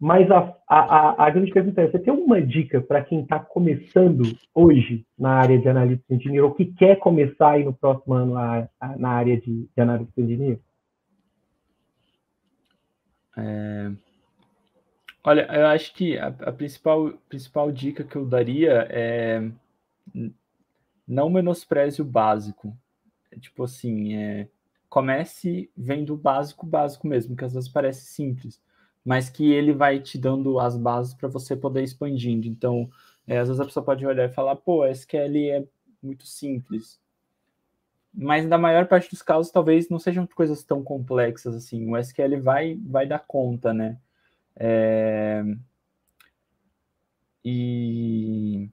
Mas 0.01 0.31
a, 0.31 0.57
a, 0.69 1.27
a, 1.27 1.31
grande 1.31 1.53
pergunta 1.53 1.81
é: 1.81 1.87
você 1.87 1.99
tem 1.99 2.11
alguma 2.11 2.40
dica 2.40 2.81
para 2.81 3.03
quem 3.05 3.21
está 3.21 3.38
começando 3.38 4.23
hoje 4.55 5.07
na 5.19 5.31
área 5.31 5.59
de 5.59 5.69
analista 5.69 6.12
engineer 6.12 6.45
ou 6.45 6.55
que 6.55 6.67
quer 6.67 6.97
começar 6.97 7.53
aí 7.53 7.64
no 7.64 7.73
próximo 7.73 8.14
ano 8.14 8.37
a, 8.37 8.69
a, 8.81 8.97
na 8.97 9.11
área 9.11 9.40
de, 9.40 9.69
de 9.75 9.81
analista 9.81 10.21
engineer? 10.21 10.59
É... 13.37 13.93
Olha, 15.23 15.49
eu 15.51 15.67
acho 15.67 15.95
que 15.95 16.19
a, 16.19 16.27
a, 16.27 16.53
principal, 16.53 17.12
principal 17.29 17.73
dica 17.73 18.05
que 18.05 18.17
eu 18.17 18.27
daria 18.27 18.87
é 18.90 19.51
não 21.07 21.31
menospreze 21.31 22.01
o 22.01 22.05
básico. 22.05 22.77
É, 23.31 23.38
tipo 23.38 23.62
assim, 23.64 24.14
é, 24.17 24.49
comece 24.88 25.70
vendo 25.77 26.14
o 26.14 26.16
básico, 26.16 26.66
básico 26.66 27.07
mesmo, 27.07 27.37
que 27.37 27.44
às 27.44 27.55
vezes 27.55 27.68
parece 27.68 28.07
simples 28.07 28.61
mas 29.05 29.29
que 29.29 29.53
ele 29.53 29.73
vai 29.73 30.01
te 30.01 30.16
dando 30.16 30.59
as 30.59 30.77
bases 30.77 31.12
para 31.12 31.29
você 31.29 31.55
poder 31.55 31.83
expandindo. 31.83 32.47
Então, 32.47 32.90
é, 33.27 33.38
às 33.38 33.49
vezes 33.49 33.61
a 33.61 33.64
pessoa 33.64 33.85
pode 33.85 34.07
olhar 34.07 34.25
e 34.25 34.33
falar, 34.33 34.57
pô, 34.57 34.87
SQL 34.87 35.37
é 35.51 35.64
muito 36.03 36.27
simples. 36.27 36.99
Mas 38.12 38.47
na 38.47 38.57
maior 38.57 38.87
parte 38.87 39.11
dos 39.11 39.20
casos, 39.20 39.53
talvez 39.53 39.88
não 39.90 39.99
sejam 39.99 40.27
coisas 40.27 40.62
tão 40.62 40.83
complexas 40.83 41.55
assim. 41.55 41.87
O 41.90 41.97
SQL 41.99 42.40
vai, 42.40 42.79
vai 42.87 43.07
dar 43.07 43.18
conta, 43.18 43.75
né? 43.75 43.99
É... 44.57 45.44
E 47.44 48.70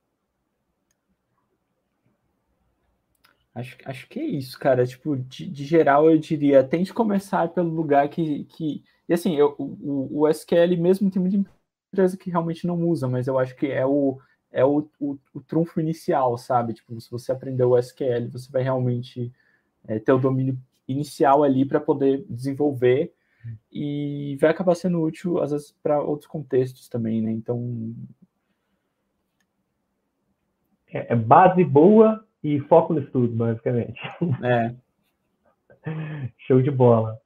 Acho, 3.53 3.77
acho 3.85 4.07
que 4.07 4.19
é 4.19 4.25
isso, 4.25 4.57
cara. 4.57 4.85
Tipo, 4.85 5.17
de, 5.17 5.49
de, 5.49 5.65
geral, 5.65 6.09
eu 6.09 6.17
diria, 6.17 6.63
tente 6.63 6.93
começar 6.93 7.49
pelo 7.49 7.69
lugar 7.69 8.07
que, 8.09 8.45
que 8.45 8.83
e 9.07 9.13
assim, 9.13 9.35
eu, 9.35 9.55
o, 9.57 10.21
o 10.21 10.27
SQL 10.29 10.77
mesmo 10.77 11.11
tem 11.11 11.21
muita 11.21 11.37
empresa 11.91 12.17
que 12.17 12.29
realmente 12.29 12.65
não 12.65 12.81
usa, 12.87 13.07
mas 13.07 13.27
eu 13.27 13.37
acho 13.37 13.55
que 13.55 13.67
é 13.67 13.85
o, 13.85 14.17
é 14.51 14.63
o, 14.63 14.87
o, 14.99 15.17
o 15.33 15.41
trunfo 15.41 15.81
inicial, 15.81 16.37
sabe? 16.37 16.73
Tipo, 16.73 16.99
se 17.01 17.11
você 17.11 17.31
aprender 17.31 17.65
o 17.65 17.77
SQL, 17.77 18.29
você 18.31 18.49
vai 18.49 18.63
realmente 18.63 19.31
é, 19.85 19.99
ter 19.99 20.13
o 20.13 20.17
domínio 20.17 20.57
inicial 20.87 21.43
ali 21.43 21.65
para 21.65 21.79
poder 21.79 22.25
desenvolver 22.29 23.13
e 23.71 24.37
vai 24.39 24.51
acabar 24.51 24.75
sendo 24.75 25.01
útil, 25.01 25.41
às 25.41 25.51
vezes, 25.51 25.75
para 25.83 26.01
outros 26.01 26.27
contextos 26.27 26.87
também, 26.87 27.21
né? 27.21 27.31
Então. 27.31 27.93
É, 30.87 31.13
é 31.13 31.15
base 31.15 31.63
boa 31.63 32.25
e 32.43 32.59
foco 32.61 32.93
no 32.93 33.01
estudo, 33.01 33.33
basicamente. 33.35 33.99
É. 34.43 34.73
Show 36.45 36.61
de 36.61 36.69
bola. 36.69 37.17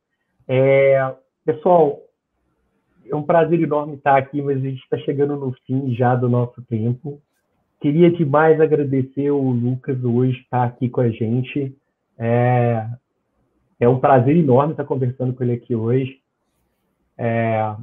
É, 0.47 1.13
Pessoal, 1.45 1.99
é 3.07 3.15
um 3.15 3.21
prazer 3.21 3.61
enorme 3.61 3.93
estar 3.93 4.17
aqui, 4.17 4.41
mas 4.41 4.57
a 4.57 4.61
gente 4.61 4.81
está 4.81 4.97
chegando 4.97 5.35
no 5.35 5.51
fim 5.67 5.93
já 5.93 6.15
do 6.15 6.27
nosso 6.27 6.59
tempo. 6.63 7.21
Queria 7.79 8.09
demais 8.09 8.59
agradecer 8.59 9.29
o 9.29 9.51
Lucas 9.51 10.03
hoje 10.03 10.39
estar 10.39 10.63
aqui 10.63 10.89
com 10.89 11.01
a 11.01 11.09
gente. 11.09 11.77
É, 12.17 12.83
é 13.79 13.87
um 13.87 13.99
prazer 13.99 14.35
enorme 14.35 14.73
estar 14.73 14.85
conversando 14.85 15.35
com 15.35 15.43
ele 15.43 15.53
aqui 15.53 15.75
hoje. 15.75 16.19
É, 17.15 17.75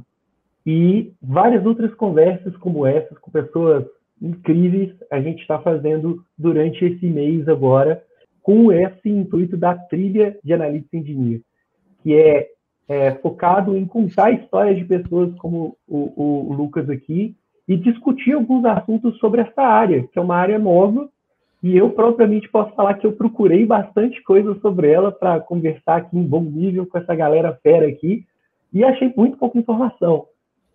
e 0.65 1.13
várias 1.21 1.65
outras 1.65 1.93
conversas 1.93 2.53
como 2.57 2.85
essas 2.85 3.17
com 3.17 3.31
pessoas 3.31 3.85
incríveis 4.23 4.95
a 5.11 5.19
gente 5.19 5.41
está 5.41 5.59
fazendo 5.59 6.23
durante 6.37 6.83
esse 6.85 7.05
mês 7.05 7.47
agora 7.47 8.01
com 8.41 8.71
esse 8.71 9.09
intuito 9.09 9.55
da 9.55 9.75
trilha 9.75 10.37
de 10.43 10.53
analista 10.53 10.97
engineer, 10.97 11.41
que 12.01 12.13
é 12.13 12.49
é, 12.87 13.11
focado 13.15 13.77
em 13.77 13.85
contar 13.85 14.31
histórias 14.31 14.77
de 14.77 14.85
pessoas 14.85 15.33
como 15.35 15.77
o, 15.87 16.49
o, 16.49 16.53
Lucas 16.53 16.89
aqui 16.89 17.35
e 17.67 17.77
discutir 17.77 18.33
alguns 18.33 18.65
assuntos 18.65 19.17
sobre 19.19 19.41
essa 19.41 19.61
área, 19.61 20.03
que 20.03 20.19
é 20.19 20.21
uma 20.21 20.35
área 20.35 20.59
nova, 20.59 21.09
e 21.61 21.77
eu 21.77 21.89
propriamente 21.91 22.49
posso 22.49 22.75
falar 22.75 22.95
que 22.95 23.07
eu 23.07 23.13
procurei 23.13 23.65
bastante 23.65 24.21
coisa 24.23 24.53
sobre 24.59 24.91
ela 24.91 25.11
para 25.11 25.39
conversar 25.39 25.97
aqui 25.97 26.17
em 26.17 26.23
bom 26.23 26.41
nível 26.41 26.85
com 26.85 26.97
essa 26.97 27.15
galera 27.15 27.57
fera 27.63 27.87
aqui, 27.87 28.25
e 28.73 28.83
achei 28.83 29.13
muito 29.15 29.37
pouca 29.37 29.57
informação. 29.57 30.25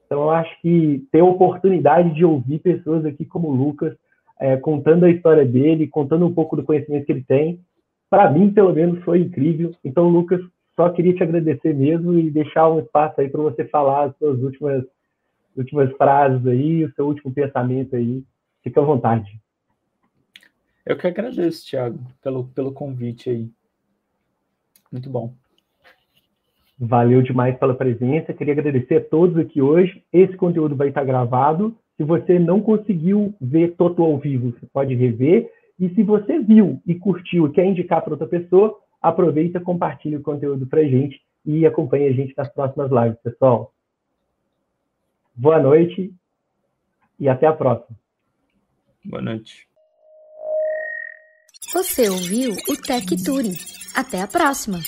Então, 0.09 0.23
eu 0.23 0.31
acho 0.31 0.59
que 0.63 1.07
ter 1.13 1.21
a 1.21 1.25
oportunidade 1.25 2.15
de 2.15 2.25
ouvir 2.25 2.61
pessoas 2.61 3.05
aqui 3.05 3.27
como 3.27 3.49
o 3.49 3.55
Lucas, 3.55 3.95
é, 4.41 4.57
contando 4.57 5.05
a 5.05 5.11
história 5.11 5.45
dele, 5.45 5.87
contando 5.87 6.25
um 6.25 6.33
pouco 6.33 6.57
do 6.57 6.63
conhecimento 6.63 7.05
que 7.05 7.13
ele 7.13 7.25
tem, 7.25 7.61
para 8.09 8.31
mim, 8.31 8.51
pelo 8.51 8.73
menos, 8.73 9.05
foi 9.05 9.21
incrível. 9.21 9.75
Então, 9.85 10.09
Lucas, 10.09 10.41
só 10.75 10.89
queria 10.89 11.15
te 11.15 11.23
agradecer 11.23 11.75
mesmo 11.75 12.19
e 12.19 12.31
deixar 12.31 12.71
um 12.71 12.81
espaço 12.81 13.21
aí 13.21 13.29
para 13.29 13.43
você 13.43 13.67
falar 13.67 14.05
as 14.05 14.17
suas 14.17 14.41
últimas, 14.41 14.83
últimas 15.55 15.95
frases 15.99 16.47
aí, 16.47 16.87
o 16.87 16.93
seu 16.95 17.07
último 17.07 17.31
pensamento 17.31 17.95
aí. 17.95 18.25
Fica 18.63 18.81
à 18.81 18.85
vontade. 18.85 19.39
Eu 20.87 20.97
que 20.97 21.07
agradeço, 21.07 21.67
Thiago, 21.67 21.99
pelo, 22.23 22.45
pelo 22.45 22.73
convite 22.73 23.29
aí. 23.29 23.51
Muito 24.91 25.11
bom. 25.11 25.35
Valeu 26.79 27.23
demais 27.23 27.59
pela 27.59 27.75
presença. 27.75 28.33
Queria 28.33 28.53
agradecer 28.53 28.97
a 28.97 29.05
todos 29.05 29.37
aqui 29.37 29.61
hoje. 29.61 30.03
Esse 30.13 30.37
conteúdo 30.37 30.77
vai 30.77 30.89
estar 30.89 31.05
gravado. 31.05 31.77
Se 31.97 32.05
você 32.05 32.39
não 32.39 32.61
conseguiu 32.61 33.35
ver 33.41 33.75
todo 33.77 34.05
ao 34.05 34.17
vivo, 34.19 34.53
você 34.53 34.67
pode 34.73 34.95
rever. 34.95 35.51
E 35.79 35.89
se 35.91 36.03
você 36.05 36.39
viu 36.39 36.81
e 36.87 36.95
curtiu 36.95 37.47
e 37.47 37.53
quer 37.53 37.67
indicar 37.67 38.03
para 38.03 38.13
outra 38.13 38.29
pessoa, 38.29 38.79
aproveita, 39.03 39.61
compartilhe 39.61 40.17
o 40.17 40.23
conteúdo 40.23 40.67
para 40.67 40.81
a 40.81 40.85
gente 40.85 41.21
e 41.45 41.67
acompanhe 41.67 42.07
a 42.09 42.13
gente 42.13 42.35
nas 42.37 42.53
próximas 42.53 42.91
lives, 42.91 43.21
pessoal. 43.23 43.73
Boa 45.35 45.61
noite 45.61 46.13
e 47.19 47.29
até 47.29 47.47
a 47.47 47.53
próxima. 47.53 47.97
Boa 49.05 49.23
noite. 49.23 49.67
Você 51.73 52.09
ouviu 52.09 52.53
o 52.53 52.77
Tech 52.81 53.07
Turing. 53.25 53.55
Até 53.95 54.23
a 54.23 54.29
próxima! 54.29 54.79